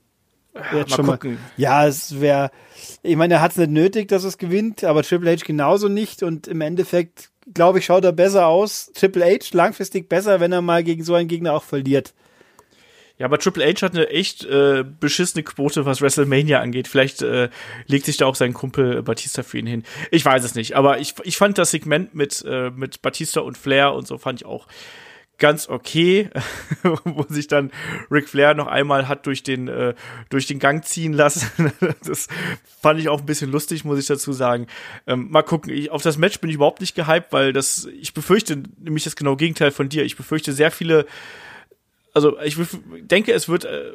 [0.55, 1.33] Jetzt mal schon gucken.
[1.35, 2.51] Mal, ja, es wäre,
[3.03, 6.23] ich meine, er hat es nicht nötig, dass es gewinnt, aber Triple H genauso nicht
[6.23, 8.90] und im Endeffekt glaube ich, schaut er besser aus.
[8.94, 12.14] Triple H langfristig besser, wenn er mal gegen so einen Gegner auch verliert.
[13.18, 16.88] Ja, aber Triple H hat eine echt äh, beschissene Quote, was WrestleMania angeht.
[16.88, 17.50] Vielleicht äh,
[17.86, 19.84] legt sich da auch sein Kumpel Batista für ihn hin.
[20.11, 23.59] Ich weiß es nicht, aber ich, ich fand das Segment mit, äh, mit Batista und
[23.59, 24.66] Flair und so fand ich auch
[25.39, 26.30] ganz okay,
[27.05, 27.70] wo sich dann
[28.11, 29.95] Ric Flair noch einmal hat durch den, äh,
[30.30, 31.72] durch den Gang ziehen lassen.
[32.05, 32.28] das
[32.80, 34.66] fand ich auch ein bisschen lustig, muss ich dazu sagen.
[35.07, 38.14] Ähm, mal gucken, ich, auf das Match bin ich überhaupt nicht gehypt, weil das, ich
[38.14, 40.05] befürchte nämlich das genau Gegenteil von dir.
[40.05, 41.07] Ich befürchte sehr viele,
[42.14, 42.57] also ich
[43.01, 43.93] denke, es wird äh,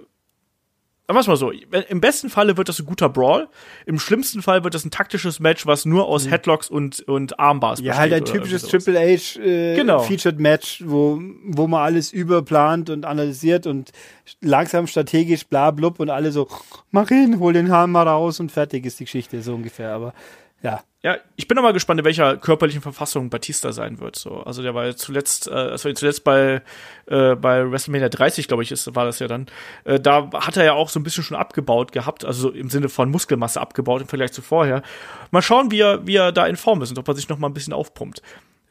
[1.08, 3.48] sagen wir mal so, im besten Falle wird das ein guter Brawl,
[3.86, 6.32] im schlimmsten Fall wird das ein taktisches Match, was nur aus mhm.
[6.32, 7.96] Headlocks und, und Armbars ja, besteht.
[7.96, 10.00] Ja, halt ein typisches Triple H äh, genau.
[10.00, 13.92] Featured Match, wo, wo man alles überplant und analysiert und
[14.42, 16.50] langsam strategisch bla blub und alle so,
[16.92, 20.14] mach hin, hol den Hammer raus und fertig ist die Geschichte, so ungefähr, aber
[20.62, 20.84] ja.
[21.04, 24.18] Ja, ich bin noch mal gespannt, in welcher körperlichen Verfassung Batista sein wird.
[24.18, 26.62] So, also der war zuletzt, äh, also zuletzt bei
[27.06, 29.46] äh, bei WrestleMania 30, glaube ich, ist, war das ja dann.
[29.86, 32.90] Äh, da hat er ja auch so ein bisschen schon abgebaut gehabt, also im Sinne
[32.90, 34.82] von Muskelmasse abgebaut im Vergleich zu vorher.
[35.32, 37.38] Mal schauen, wie er wie er da in Form ist und ob er sich noch
[37.38, 38.22] mal ein bisschen aufpumpt.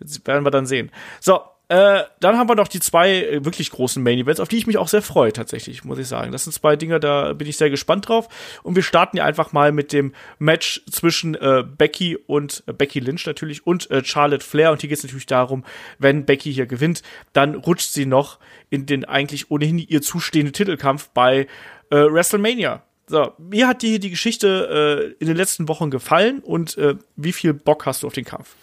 [0.00, 0.90] Das werden wir dann sehen.
[1.20, 4.56] So, äh, dann haben wir noch die zwei äh, wirklich großen Main Events, auf die
[4.56, 6.30] ich mich auch sehr freue, tatsächlich, muss ich sagen.
[6.30, 8.28] Das sind zwei Dinge, da bin ich sehr gespannt drauf.
[8.62, 13.00] Und wir starten ja einfach mal mit dem Match zwischen äh, Becky und äh, Becky
[13.00, 14.70] Lynch natürlich und äh, Charlotte Flair.
[14.70, 15.64] Und hier geht es natürlich darum,
[15.98, 17.02] wenn Becky hier gewinnt,
[17.32, 18.38] dann rutscht sie noch
[18.70, 21.46] in den eigentlich ohnehin ihr zustehenden Titelkampf bei
[21.88, 22.82] WrestleMania.
[23.06, 26.76] So, mir hat dir die Geschichte in den letzten Wochen gefallen und
[27.14, 28.56] wie viel Bock hast du auf den Kampf?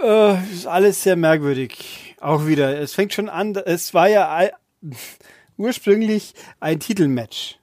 [0.00, 2.16] Äh, ist alles sehr merkwürdig.
[2.20, 2.78] Auch wieder.
[2.78, 4.48] Es fängt schon an, es war ja
[5.56, 7.58] ursprünglich ein Titelmatch.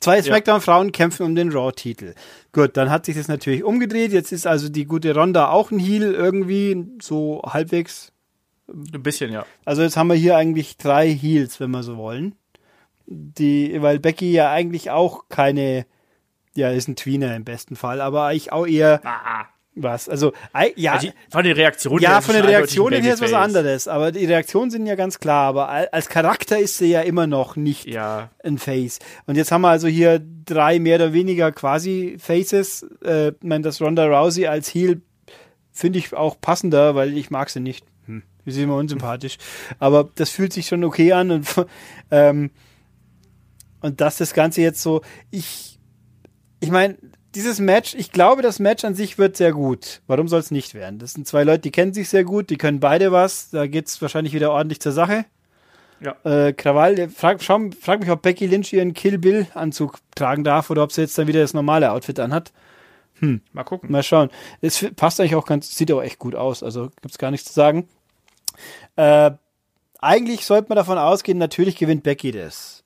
[0.00, 2.14] Zwei SmackDown-Frauen kämpfen um den Raw-Titel.
[2.52, 4.12] Gut, dann hat sich das natürlich umgedreht.
[4.12, 8.10] Jetzt ist also die gute Ronda auch ein Heel irgendwie, so halbwegs.
[8.68, 9.44] Ein bisschen, ja.
[9.66, 12.34] Also jetzt haben wir hier eigentlich drei Heels, wenn wir so wollen.
[13.06, 15.84] Die, weil Becky ja eigentlich auch keine,
[16.54, 19.48] ja, ist ein Tweener im besten Fall, aber eigentlich auch eher ah
[19.82, 20.08] was.
[20.08, 20.32] Also,
[20.76, 20.92] ja.
[20.92, 23.88] Also von den Reaktionen Ja, von den Reaktionen her ist was anderes.
[23.88, 25.48] Aber die Reaktionen sind ja ganz klar.
[25.48, 28.30] Aber als Charakter ist sie ja immer noch nicht ja.
[28.44, 28.98] ein Face.
[29.26, 32.86] Und jetzt haben wir also hier drei mehr oder weniger quasi Faces.
[33.04, 35.00] Äh, ich meine, das Ronda Rousey als Heel
[35.72, 37.84] finde ich auch passender, weil ich mag sie nicht.
[38.06, 38.22] Hm.
[38.44, 39.38] Wir sind immer unsympathisch.
[39.78, 41.46] Aber das fühlt sich schon okay an und,
[42.10, 42.50] ähm,
[43.80, 45.78] und dass das Ganze jetzt so, ich,
[46.60, 46.96] ich meine,
[47.34, 50.00] dieses Match, ich glaube, das Match an sich wird sehr gut.
[50.06, 50.98] Warum soll es nicht werden?
[50.98, 53.50] Das sind zwei Leute, die kennen sich sehr gut, die können beide was.
[53.50, 55.24] Da geht es wahrscheinlich wieder ordentlich zur Sache.
[56.00, 56.16] Ja.
[56.24, 60.70] Äh, Krawall, frag, schau, frag mich, ob Becky Lynch ihren Kill Bill Anzug tragen darf
[60.70, 62.52] oder ob sie jetzt dann wieder das normale Outfit anhat.
[63.20, 63.42] Hm.
[63.52, 63.92] Mal gucken.
[63.92, 64.30] Mal schauen.
[64.62, 66.62] Es passt eigentlich auch ganz, sieht auch echt gut aus.
[66.62, 67.86] Also gibt's gar nichts zu sagen.
[68.96, 69.32] Äh,
[69.98, 72.82] eigentlich sollte man davon ausgehen, natürlich gewinnt Becky das.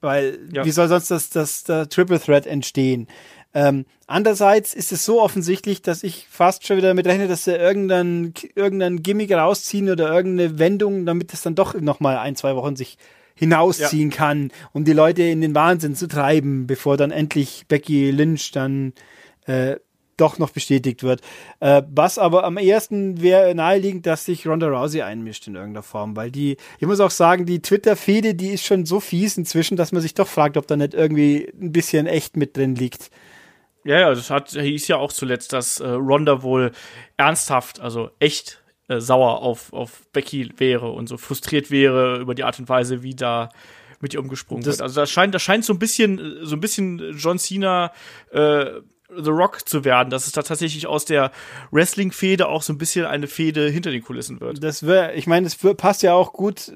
[0.00, 0.64] Weil, ja.
[0.64, 3.08] wie soll sonst das, das, das Triple Threat entstehen?
[3.54, 7.54] Ähm, andererseits ist es so offensichtlich, dass ich fast schon wieder damit rechne, dass sie
[7.54, 12.56] irgendeinen irgendein Gimmick rausziehen oder irgendeine Wendung, damit es dann doch noch mal ein, zwei
[12.56, 12.96] Wochen sich
[13.34, 14.16] hinausziehen ja.
[14.16, 18.92] kann, um die Leute in den Wahnsinn zu treiben, bevor dann endlich Becky Lynch dann
[19.46, 19.76] äh,
[20.16, 21.20] doch noch bestätigt wird.
[21.60, 26.16] Äh, was aber am ehesten wäre naheliegend, dass sich Ronda Rousey einmischt in irgendeiner Form,
[26.16, 29.92] weil die, ich muss auch sagen, die Twitter-Fehde, die ist schon so fies inzwischen, dass
[29.92, 33.10] man sich doch fragt, ob da nicht irgendwie ein bisschen echt mit drin liegt.
[33.84, 36.72] Ja, ja, das hat, hieß ja auch zuletzt, dass äh, Ronda wohl
[37.16, 42.44] ernsthaft, also echt äh, sauer auf, auf Becky wäre und so frustriert wäre über die
[42.44, 43.48] Art und Weise, wie da
[44.00, 44.82] mit ihr umgesprungen das, wird.
[44.82, 47.92] Also das scheint, das scheint so ein bisschen, so ein bisschen John Cena,
[48.30, 48.66] äh,
[49.14, 51.32] The Rock zu werden, dass es da tatsächlich aus der
[51.70, 54.62] Wrestling-Fehde auch so ein bisschen eine Fehde hinter den Kulissen wird.
[54.62, 56.72] Das wäre, ich meine, das passt ja auch gut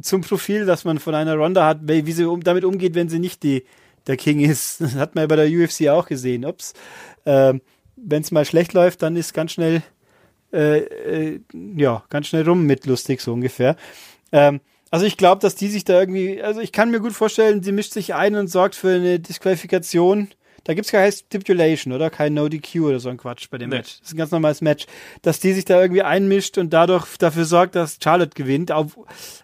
[0.00, 3.18] zum Profil, dass man von einer Ronda hat, wie sie um, damit umgeht, wenn sie
[3.18, 3.64] nicht die
[4.08, 4.80] der King ist.
[4.88, 6.44] Das hat man bei der UFC auch gesehen.
[6.44, 6.72] Ups.
[7.24, 7.60] Ähm,
[7.96, 9.82] wenn es mal schlecht läuft, dann ist ganz schnell,
[10.52, 11.40] äh, äh,
[11.76, 13.76] ja, ganz schnell rum mit lustig, so ungefähr.
[14.32, 17.62] Ähm, also ich glaube, dass die sich da irgendwie, also ich kann mir gut vorstellen,
[17.62, 20.28] sie mischt sich ein und sorgt für eine Disqualifikation.
[20.64, 22.10] Da gibt es keine Stipulation, oder?
[22.10, 23.76] Kein No-DQ oder so ein Quatsch bei dem nee.
[23.76, 23.98] Match.
[23.98, 24.86] Das ist ein ganz normales Match.
[25.22, 28.72] Dass die sich da irgendwie einmischt und dadurch dafür sorgt, dass Charlotte gewinnt.
[28.72, 28.98] Auf,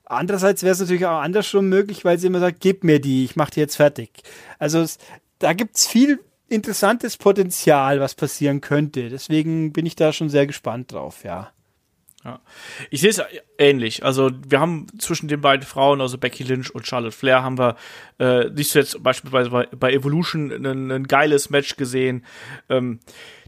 [0.05, 3.37] andererseits wäre es natürlich auch andersrum möglich, weil sie immer sagt, gib mir die, ich
[3.37, 4.11] mach die jetzt fertig.
[4.59, 4.99] Also es,
[5.39, 9.09] da gibt's viel interessantes Potenzial, was passieren könnte.
[9.09, 11.53] Deswegen bin ich da schon sehr gespannt drauf, ja.
[12.25, 12.41] Ja.
[12.91, 13.21] Ich sehe es
[13.59, 14.03] ähnlich.
[14.03, 17.77] Also wir haben zwischen den beiden Frauen, also Becky Lynch und Charlotte Flair, haben wir
[18.19, 22.25] äh, nicht zuletzt beispielsweise bei, bei Evolution ein, ein, geiles Match gesehen.
[22.71, 23.01] Ähm,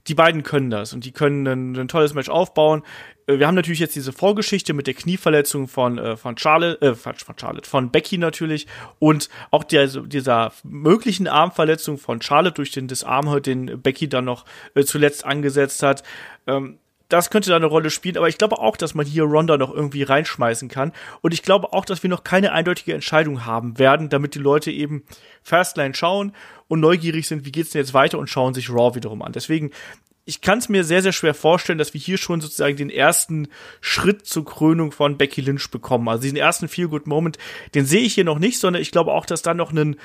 [0.08, 2.82] die beiden können das und die können ein, ein tolles Match aufbauen.
[3.26, 6.94] Äh, wir haben natürlich jetzt diese Vorgeschichte mit der Knieverletzung von äh, von Charlotte, äh,
[6.94, 8.66] von Charlotte, von Becky natürlich
[8.98, 14.44] und auch der, dieser möglichen Armverletzung von Charlotte durch den Disarm, den Becky dann noch
[14.74, 16.02] äh, zuletzt angesetzt hat.
[16.46, 16.78] Ähm,
[17.08, 19.72] das könnte da eine Rolle spielen, aber ich glaube auch, dass man hier Ronda noch
[19.72, 20.92] irgendwie reinschmeißen kann.
[21.20, 24.70] Und ich glaube auch, dass wir noch keine eindeutige Entscheidung haben werden, damit die Leute
[24.70, 25.04] eben
[25.42, 26.32] Fastline schauen
[26.68, 29.32] und neugierig sind, wie geht's denn jetzt weiter und schauen sich Raw wiederum an.
[29.32, 29.70] Deswegen,
[30.24, 33.46] ich kann es mir sehr, sehr schwer vorstellen, dass wir hier schon sozusagen den ersten
[33.80, 36.08] Schritt zur Krönung von Becky Lynch bekommen.
[36.08, 37.38] Also diesen ersten Feel-Good-Moment,
[37.76, 39.96] den sehe ich hier noch nicht, sondern ich glaube auch, dass da noch ein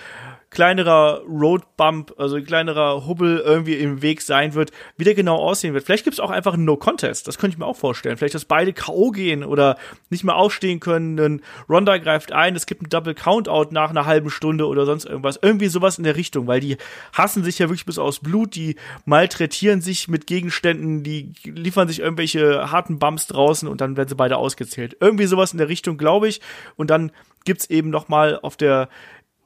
[0.51, 5.73] kleinerer Roadbump, also ein kleinerer Hubbel irgendwie im Weg sein wird, wie der genau aussehen
[5.73, 5.85] wird.
[5.85, 8.17] Vielleicht gibt es auch einfach einen No-Contest, das könnte ich mir auch vorstellen.
[8.17, 9.11] Vielleicht, dass beide K.O.
[9.11, 9.77] gehen oder
[10.09, 11.17] nicht mehr aufstehen können.
[11.19, 15.05] Ein Ronda greift ein, es gibt einen Double Countout nach einer halben Stunde oder sonst
[15.05, 15.39] irgendwas.
[15.41, 16.75] Irgendwie sowas in der Richtung, weil die
[17.13, 18.75] hassen sich ja wirklich bis aus Blut, die
[19.05, 24.15] malträtieren sich mit Gegenständen, die liefern sich irgendwelche harten Bumps draußen und dann werden sie
[24.15, 24.97] beide ausgezählt.
[24.99, 26.41] Irgendwie sowas in der Richtung, glaube ich.
[26.75, 27.11] Und dann
[27.45, 28.89] gibt's eben noch mal auf der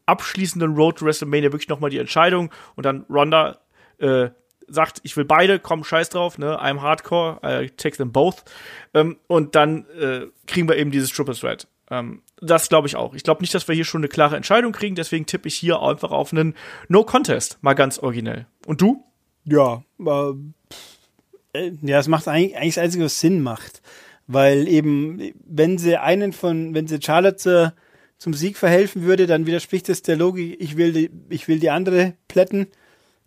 [0.05, 3.59] abschließenden Road to WrestleMania wirklich nochmal die Entscheidung und dann Ronda
[3.97, 4.29] äh,
[4.67, 8.43] sagt, ich will beide, komm, scheiß drauf, ne, I'm hardcore, I take them both.
[8.93, 11.67] Ähm, und dann äh, kriegen wir eben dieses Triple Threat.
[11.91, 13.13] Ähm, das glaube ich auch.
[13.13, 15.81] Ich glaube nicht, dass wir hier schon eine klare Entscheidung kriegen, deswegen tippe ich hier
[15.81, 16.55] einfach auf einen
[16.87, 18.47] No Contest, mal ganz originell.
[18.65, 19.03] Und du?
[19.43, 23.81] Ja, äh, ja, es macht eigentlich, eigentlich das Einzige, was Sinn macht.
[24.27, 27.73] Weil eben, wenn sie einen von, wenn sie Charlotte
[28.17, 31.69] zum Sieg verhelfen würde, dann widerspricht es der Logik, ich will die, ich will die
[31.69, 32.67] andere plätten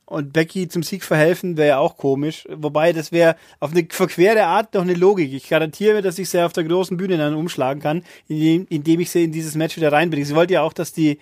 [0.08, 2.46] und Becky zum Sieg verhelfen, wäre ja auch komisch.
[2.50, 5.34] Wobei, das wäre auf eine verquere Art noch eine Logik.
[5.34, 9.10] Ich garantiere, dass ich sie auf der großen Bühne dann umschlagen kann, indem, indem ich
[9.10, 10.24] sie in dieses Match wieder reinbringe.
[10.24, 11.18] Sie wollte ja auch, dass die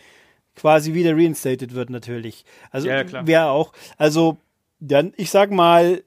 [0.54, 2.44] quasi wieder reinstated wird, natürlich.
[2.70, 3.72] Also, ja, wäre auch.
[3.98, 4.38] Also,
[4.78, 6.02] dann, ich sag mal,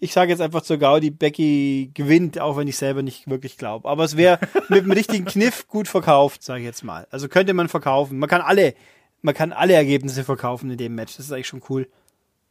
[0.00, 3.88] ich sage jetzt einfach zur Gaudi, Becky gewinnt, auch wenn ich selber nicht wirklich glaube.
[3.88, 4.38] Aber es wäre
[4.68, 7.06] mit dem richtigen Kniff gut verkauft, sage ich jetzt mal.
[7.10, 8.18] Also könnte man verkaufen.
[8.18, 8.74] Man kann alle,
[9.20, 11.16] man kann alle Ergebnisse verkaufen in dem Match.
[11.16, 11.86] Das ist eigentlich schon cool.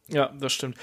[0.08, 0.76] Ja, das stimmt.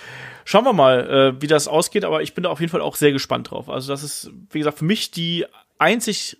[0.46, 2.96] Schauen wir mal, äh, wie das ausgeht, aber ich bin da auf jeden Fall auch
[2.96, 3.70] sehr gespannt drauf.
[3.70, 5.46] Also das ist, wie gesagt, für mich die
[5.80, 6.38] einzig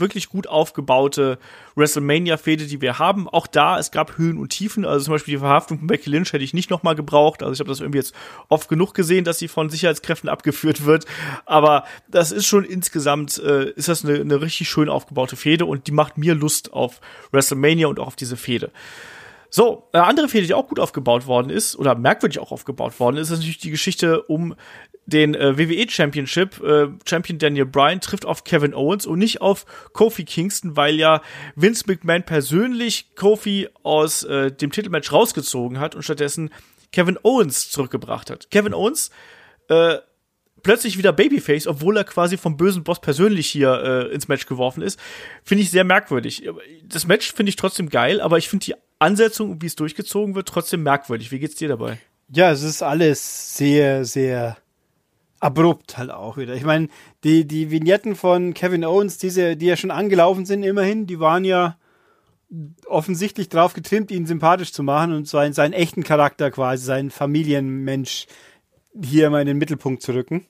[0.00, 1.38] wirklich gut aufgebaute
[1.74, 3.28] WrestleMania-Fehde, die wir haben.
[3.28, 4.84] Auch da, es gab Höhen und Tiefen.
[4.84, 7.42] Also zum Beispiel die Verhaftung von Becky Lynch hätte ich nicht nochmal gebraucht.
[7.42, 8.14] Also ich habe das irgendwie jetzt
[8.48, 11.06] oft genug gesehen, dass sie von Sicherheitskräften abgeführt wird.
[11.44, 15.86] Aber das ist schon insgesamt, äh, ist das eine, eine richtig schön aufgebaute Fehde und
[15.86, 17.00] die macht mir Lust auf
[17.32, 18.70] WrestleMania und auch auf diese Fehde.
[19.50, 23.16] So, eine andere Fehde, die auch gut aufgebaut worden ist, oder merkwürdig auch aufgebaut worden
[23.16, 24.54] ist, ist natürlich die Geschichte um
[25.06, 26.60] den äh, WWE Championship.
[26.62, 31.22] Äh, Champion Daniel Bryan trifft auf Kevin Owens und nicht auf Kofi Kingston, weil ja
[31.54, 36.50] Vince McMahon persönlich Kofi aus äh, dem Titelmatch rausgezogen hat und stattdessen
[36.92, 38.50] Kevin Owens zurückgebracht hat.
[38.50, 39.10] Kevin Owens
[39.68, 39.96] äh,
[40.62, 44.82] plötzlich wieder Babyface, obwohl er quasi vom bösen Boss persönlich hier äh, ins Match geworfen
[44.82, 44.98] ist,
[45.44, 46.48] finde ich sehr merkwürdig.
[46.84, 50.48] Das Match finde ich trotzdem geil, aber ich finde die Ansetzung, wie es durchgezogen wird,
[50.48, 51.30] trotzdem merkwürdig.
[51.30, 51.98] Wie geht's dir dabei?
[52.28, 54.56] Ja, es ist alles sehr, sehr
[55.40, 56.54] abrupt halt auch wieder.
[56.54, 56.88] Ich meine,
[57.24, 61.44] die, die Vignetten von Kevin Owens, diese, die ja schon angelaufen sind, immerhin, die waren
[61.44, 61.76] ja
[62.86, 68.26] offensichtlich drauf getrimmt, ihn sympathisch zu machen und seinen, seinen echten Charakter quasi, seinen Familienmensch
[69.02, 70.46] hier mal in den Mittelpunkt zu rücken.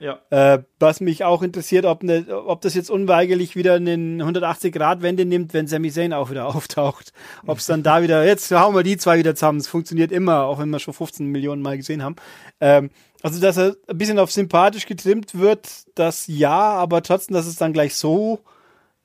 [0.00, 0.18] Ja.
[0.30, 5.52] Äh, was mich auch interessiert, ob, ne, ob das jetzt unweigerlich wieder eine 180-Grad-Wende nimmt,
[5.52, 7.12] wenn Sami Zayn auch wieder auftaucht.
[7.46, 9.58] Ob es dann da wieder, jetzt hauen wir die zwei wieder zusammen.
[9.58, 12.16] Es funktioniert immer, auch wenn wir schon 15 Millionen Mal gesehen haben.
[12.60, 12.90] Ähm,
[13.22, 17.56] also, dass er ein bisschen auf sympathisch getrimmt wird, das ja, aber trotzdem, dass es
[17.56, 18.40] dann gleich so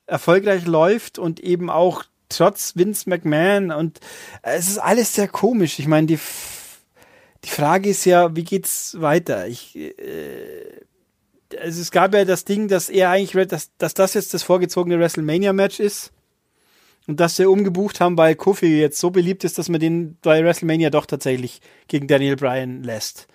[0.06, 4.00] erfolgreich läuft und eben auch trotz Vince McMahon und
[4.42, 5.78] äh, es ist alles sehr komisch.
[5.78, 6.18] Ich meine, die,
[7.44, 9.46] die Frage ist ja, wie geht's weiter?
[9.46, 9.92] Ich, äh,
[11.60, 14.98] also es gab ja das Ding, dass er eigentlich, dass, dass das jetzt das vorgezogene
[14.98, 16.12] WrestleMania-Match ist.
[17.06, 20.42] und dass sie umgebucht haben, weil Kofi jetzt so beliebt ist, dass man den bei
[20.42, 23.28] WrestleMania doch tatsächlich gegen Daniel Bryan lässt.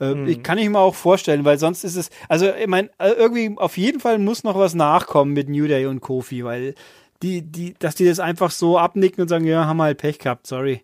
[0.00, 0.28] Äh, mhm.
[0.28, 3.56] Ich kann ich mir auch vorstellen, weil sonst ist es, also ich meine, äh, irgendwie
[3.58, 6.74] auf jeden Fall muss noch was nachkommen mit New Day und Kofi, weil
[7.22, 10.18] die, die, dass die das einfach so abnicken und sagen, ja, haben wir halt Pech
[10.18, 10.82] gehabt, sorry.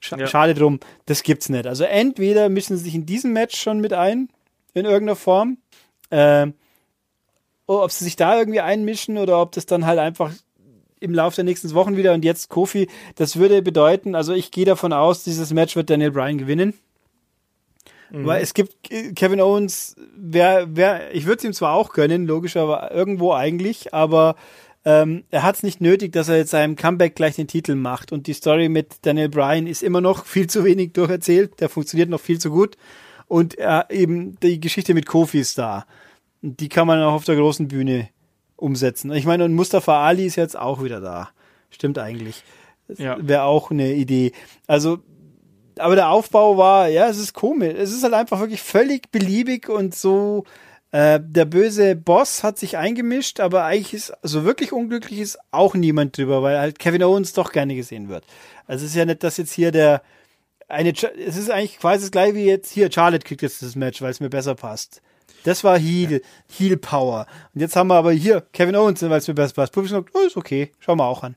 [0.00, 0.26] Sch ja.
[0.26, 1.66] Schade drum, das gibt's nicht.
[1.66, 4.28] Also entweder mischen sie sich in diesem Match schon mit ein,
[4.74, 5.58] in irgendeiner Form,
[6.10, 6.48] äh,
[7.66, 10.32] ob sie sich da irgendwie einmischen oder ob das dann halt einfach
[11.00, 14.64] im Laufe der nächsten Wochen wieder und jetzt Kofi, das würde bedeuten, also ich gehe
[14.64, 16.74] davon aus, dieses Match wird Daniel Bryan gewinnen.
[18.12, 18.26] Mhm.
[18.26, 18.76] Weil es gibt
[19.16, 23.94] Kevin Owens, wer, wer, ich würde es ihm zwar auch gönnen, logisch, aber irgendwo eigentlich,
[23.94, 24.36] aber
[24.84, 28.12] ähm, er hat es nicht nötig, dass er jetzt seinem Comeback gleich den Titel macht.
[28.12, 31.60] Und die Story mit Daniel Bryan ist immer noch viel zu wenig durcherzählt.
[31.60, 32.76] Der funktioniert noch viel zu gut.
[33.28, 35.86] Und äh, eben die Geschichte mit Kofi ist da.
[36.42, 38.08] Die kann man auch auf der großen Bühne
[38.56, 39.12] umsetzen.
[39.12, 41.30] Ich meine, und Mustafa Ali ist jetzt auch wieder da.
[41.70, 42.42] Stimmt eigentlich.
[42.98, 43.16] Ja.
[43.20, 44.32] Wäre auch eine Idee.
[44.66, 44.98] Also,
[45.82, 47.74] aber der Aufbau war, ja, es ist komisch.
[47.76, 50.44] Es ist halt einfach wirklich völlig beliebig und so.
[50.92, 55.38] Äh, der böse Boss hat sich eingemischt, aber eigentlich ist, so also wirklich unglücklich ist
[55.50, 58.24] auch niemand drüber, weil halt Kevin Owens doch gerne gesehen wird.
[58.66, 60.02] Also es ist ja nicht, dass jetzt hier der
[60.68, 64.00] eine, es ist eigentlich quasi das gleiche wie jetzt hier, Charlotte kriegt jetzt das Match,
[64.02, 65.02] weil es mir besser passt.
[65.44, 66.18] Das war Heal, ja.
[66.56, 67.26] Heal Power.
[67.54, 69.72] Und jetzt haben wir aber hier Kevin Owens, weil es mir besser passt.
[69.72, 71.36] Publikum sagt, oh, ist okay, schauen wir auch an.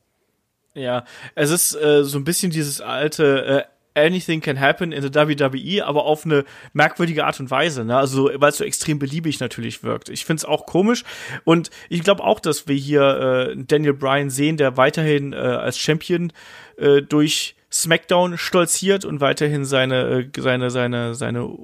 [0.74, 5.14] Ja, es ist äh, so ein bisschen dieses alte äh, Anything can happen in the
[5.14, 7.98] WWE, aber auf eine merkwürdige Art und Weise, ne?
[7.98, 10.10] Also, weil es so extrem beliebig natürlich wirkt.
[10.10, 11.04] Ich finde es auch komisch
[11.44, 15.80] und ich glaube auch, dass wir hier äh, Daniel Bryan sehen, der weiterhin äh, als
[15.80, 16.32] Champion
[16.78, 21.58] äh, durch SmackDown stolziert und weiterhin seine, äh, seine, seine, seine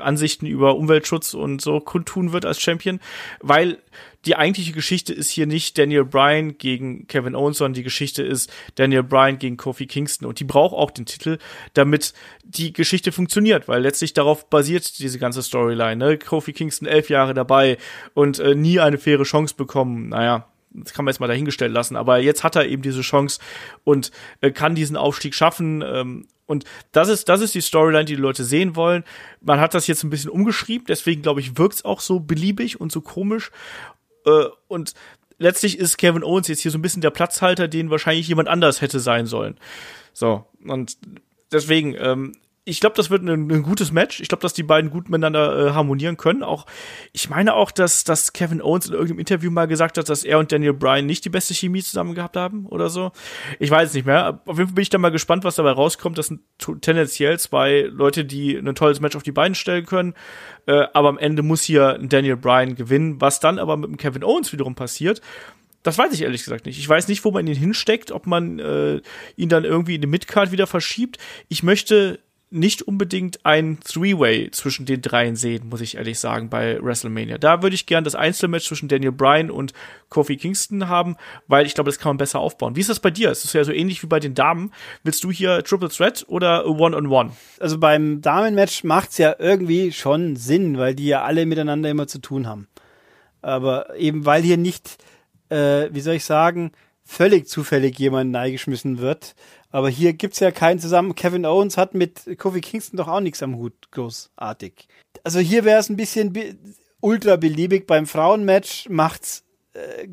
[0.00, 2.98] Ansichten über Umweltschutz und so kundtun wird als Champion,
[3.40, 3.78] weil
[4.24, 8.52] die eigentliche Geschichte ist hier nicht Daniel Bryan gegen Kevin Owens, sondern die Geschichte ist
[8.74, 10.28] Daniel Bryan gegen Kofi Kingston.
[10.28, 11.38] Und die braucht auch den Titel,
[11.74, 12.12] damit
[12.44, 15.96] die Geschichte funktioniert, weil letztlich darauf basiert diese ganze Storyline.
[15.96, 16.18] Ne?
[16.18, 17.78] Kofi Kingston elf Jahre dabei
[18.14, 20.08] und äh, nie eine faire Chance bekommen.
[20.08, 23.40] Naja, das kann man jetzt mal dahingestellt lassen, aber jetzt hat er eben diese Chance
[23.84, 24.10] und
[24.40, 25.82] äh, kann diesen Aufstieg schaffen.
[25.82, 29.04] Ähm, und das ist, das ist die Storyline, die die Leute sehen wollen.
[29.40, 32.80] Man hat das jetzt ein bisschen umgeschrieben, deswegen glaube ich, wirkt es auch so beliebig
[32.80, 33.50] und so komisch.
[34.26, 34.94] Äh, und
[35.38, 38.80] letztlich ist Kevin Owens jetzt hier so ein bisschen der Platzhalter, den wahrscheinlich jemand anders
[38.80, 39.56] hätte sein sollen.
[40.12, 40.96] So, und
[41.50, 42.32] deswegen, ähm,
[42.64, 44.20] ich glaube, das wird ein, ein, gutes Match.
[44.20, 46.44] Ich glaube, dass die beiden gut miteinander äh, harmonieren können.
[46.44, 46.66] Auch
[47.12, 50.38] ich meine auch, dass, dass Kevin Owens in irgendeinem Interview mal gesagt hat, dass er
[50.38, 53.10] und Daniel Bryan nicht die beste Chemie zusammen gehabt haben oder so.
[53.58, 54.40] Ich weiß es nicht mehr.
[54.46, 56.18] Auf jeden Fall bin ich da mal gespannt, was dabei rauskommt.
[56.18, 56.42] Das sind
[56.82, 60.14] tendenziell zwei Leute, die ein tolles Match auf die Beine stellen können.
[60.66, 63.20] Äh, aber am Ende muss hier Daniel Bryan gewinnen.
[63.20, 65.20] Was dann aber mit dem Kevin Owens wiederum passiert,
[65.82, 66.78] das weiß ich ehrlich gesagt nicht.
[66.78, 69.00] Ich weiß nicht, wo man ihn hinsteckt, ob man äh,
[69.34, 71.18] ihn dann irgendwie in die Midcard wieder verschiebt.
[71.48, 72.20] Ich möchte
[72.52, 77.38] nicht unbedingt ein Three-Way zwischen den dreien sehen, muss ich ehrlich sagen, bei WrestleMania.
[77.38, 79.72] Da würde ich gern das Einzelmatch zwischen Daniel Bryan und
[80.10, 81.16] Kofi Kingston haben,
[81.48, 82.76] weil ich glaube, das kann man besser aufbauen.
[82.76, 83.30] Wie ist das bei dir?
[83.30, 84.70] Es ist ja so ähnlich wie bei den Damen.
[85.02, 87.06] Willst du hier Triple Threat oder One-on-One?
[87.06, 87.30] -on -one?
[87.58, 92.18] Also beim Damenmatch macht's ja irgendwie schon Sinn, weil die ja alle miteinander immer zu
[92.18, 92.68] tun haben.
[93.40, 95.02] Aber eben weil hier nicht,
[95.48, 96.72] äh, wie soll ich sagen,
[97.12, 99.34] völlig zufällig jemand neigeschmissen wird,
[99.70, 101.14] aber hier gibt's ja keinen zusammen.
[101.14, 104.88] Kevin Owens hat mit Kofi Kingston doch auch nichts am Hut, großartig.
[105.22, 106.56] Also hier wäre es ein bisschen be
[107.00, 107.86] ultra beliebig.
[107.86, 109.44] Beim Frauenmatch macht's,
[109.74, 110.08] äh,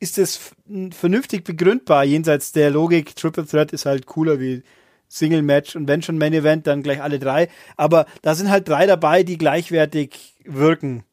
[0.00, 0.52] ist es
[0.90, 3.14] vernünftig begründbar, jenseits der Logik.
[3.16, 4.62] Triple Threat ist halt cooler wie
[5.08, 7.48] Single Match und wenn schon Main Event, dann gleich alle drei.
[7.76, 11.04] Aber da sind halt drei dabei, die gleichwertig wirken.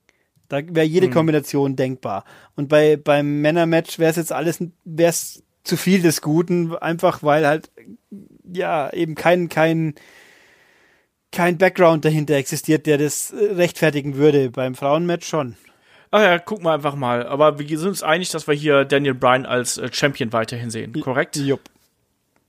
[0.50, 1.14] Da wäre jede hm.
[1.14, 2.26] Kombination denkbar.
[2.56, 7.24] Und bei beim Männermatch wäre es jetzt alles, wäre es zu viel des Guten, einfach
[7.24, 7.72] weil halt
[8.44, 9.96] ja eben kein kein
[11.32, 14.50] kein Background dahinter existiert, der das äh, rechtfertigen würde.
[14.50, 15.56] Beim Frauenmatch schon.
[16.12, 17.28] Ach ja, gucken wir einfach mal.
[17.28, 20.94] Aber wir sind uns einig, dass wir hier Daniel Bryan als äh, Champion weiterhin sehen,
[21.02, 21.36] korrekt?
[21.36, 21.62] Jupp.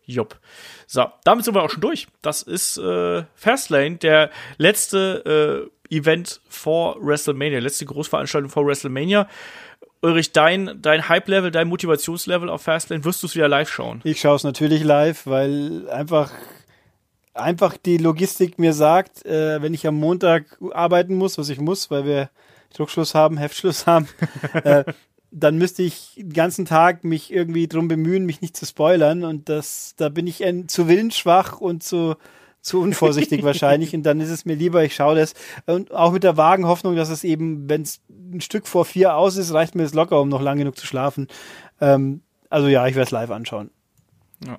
[0.04, 0.38] Jupp.
[0.86, 2.06] So, damit sind wir auch schon durch.
[2.22, 9.28] Das ist äh, Fastlane, der letzte äh, Event vor WrestleMania, letzte Großveranstaltung vor WrestleMania.
[10.02, 14.00] Ulrich, dein, dein Hype-Level, dein Motivationslevel auf Fastlane, wirst du es wieder live schauen?
[14.04, 16.32] Ich schaue es natürlich live, weil einfach,
[17.34, 21.90] einfach die Logistik mir sagt, äh, wenn ich am Montag arbeiten muss, was ich muss,
[21.90, 22.30] weil wir
[22.74, 24.08] Druckschluss haben, Heftschluss haben,
[24.64, 24.84] äh,
[25.30, 29.48] dann müsste ich den ganzen Tag mich irgendwie drum bemühen, mich nicht zu spoilern und
[29.48, 32.16] das, da bin ich zu willensschwach und zu,
[32.66, 35.34] zu unvorsichtig wahrscheinlich und dann ist es mir lieber, ich schaue das
[35.66, 39.16] und auch mit der vagen Hoffnung, dass es eben, wenn es ein Stück vor vier
[39.16, 41.28] aus ist, reicht mir das locker, um noch lang genug zu schlafen.
[41.80, 43.70] Ähm, also ja, ich werde es live anschauen.
[44.44, 44.58] Ja.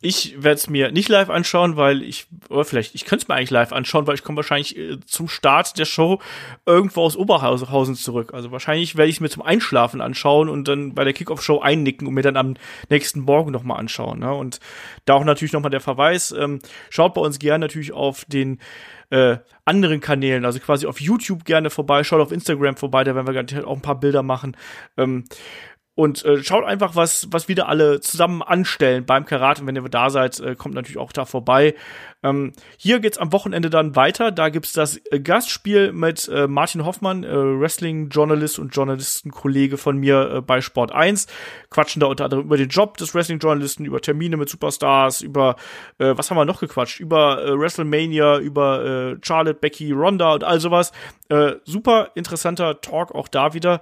[0.00, 3.34] Ich werde es mir nicht live anschauen, weil ich, oder vielleicht, ich könnte es mir
[3.34, 6.20] eigentlich live anschauen, weil ich komme wahrscheinlich äh, zum Start der Show
[6.66, 8.32] irgendwo aus Oberhausen zurück.
[8.32, 12.06] Also wahrscheinlich werde ich es mir zum Einschlafen anschauen und dann bei der Kickoff-Show einnicken
[12.06, 12.54] und mir dann am
[12.90, 14.20] nächsten Morgen nochmal anschauen.
[14.20, 14.32] Ne?
[14.32, 14.60] Und
[15.04, 18.60] da auch natürlich nochmal der Verweis, ähm, schaut bei uns gerne natürlich auf den
[19.10, 23.26] äh, anderen Kanälen, also quasi auf YouTube gerne vorbei, schaut auf Instagram vorbei, da werden
[23.26, 24.56] wir garantiert auch ein paar Bilder machen.
[24.96, 25.24] Ähm,
[25.98, 29.62] und äh, schaut einfach, was, was wieder alle zusammen anstellen beim Karate.
[29.62, 31.74] Und wenn ihr da seid, äh, kommt natürlich auch da vorbei.
[32.22, 34.30] Ähm, hier geht's am Wochenende dann weiter.
[34.30, 40.34] Da gibt's das äh, Gastspiel mit äh, Martin Hoffmann, äh, Wrestling-Journalist und Journalistenkollege von mir
[40.34, 41.26] äh, bei Sport 1.
[41.68, 45.56] Quatschen da unter anderem über den Job des Wrestling-Journalisten, über Termine mit Superstars, über,
[45.98, 47.00] äh, was haben wir noch gequatscht?
[47.00, 50.92] Über äh, WrestleMania, über äh, Charlotte, Becky, Ronda und all sowas.
[51.28, 53.80] Äh, super interessanter Talk auch da wieder.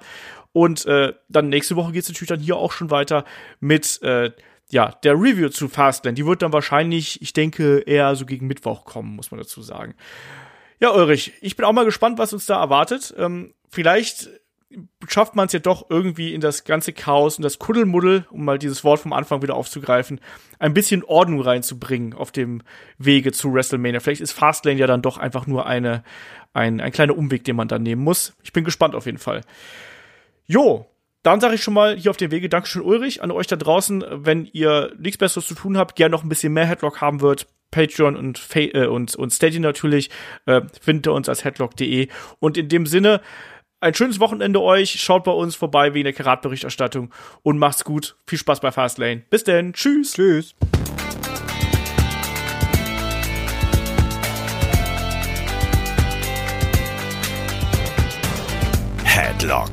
[0.56, 3.26] Und äh, dann nächste Woche geht es natürlich dann hier auch schon weiter
[3.60, 4.30] mit äh,
[4.70, 6.14] ja, der Review zu Fastlane.
[6.14, 9.94] Die wird dann wahrscheinlich, ich denke, eher so gegen Mittwoch kommen, muss man dazu sagen.
[10.80, 13.14] Ja, Ulrich, ich bin auch mal gespannt, was uns da erwartet.
[13.18, 14.30] Ähm, vielleicht
[15.06, 18.58] schafft man es ja doch irgendwie in das ganze Chaos und das Kuddelmuddel, um mal
[18.58, 20.22] dieses Wort vom Anfang wieder aufzugreifen,
[20.58, 22.62] ein bisschen Ordnung reinzubringen auf dem
[22.96, 24.00] Wege zu WrestleMania.
[24.00, 26.02] Vielleicht ist Fastlane ja dann doch einfach nur eine,
[26.54, 28.34] ein, ein kleiner Umweg, den man dann nehmen muss.
[28.42, 29.42] Ich bin gespannt auf jeden Fall.
[30.46, 30.86] Jo,
[31.22, 34.04] dann sage ich schon mal hier auf dem Wege Dankeschön Ulrich an euch da draußen,
[34.10, 37.48] wenn ihr nichts Besseres zu tun habt, gerne noch ein bisschen mehr Headlock haben wird.
[37.72, 40.08] Patreon und, Fa äh, und, und Steady natürlich,
[40.46, 42.08] äh, findet ihr uns als headlock.de.
[42.38, 43.20] Und in dem Sinne,
[43.80, 45.00] ein schönes Wochenende euch.
[45.00, 48.16] Schaut bei uns vorbei wegen der Karatberichterstattung und macht's gut.
[48.26, 49.24] Viel Spaß bei Fastlane.
[49.28, 49.72] Bis denn.
[49.72, 50.12] Tschüss.
[50.12, 50.54] Tschüss.
[59.02, 59.72] Headlock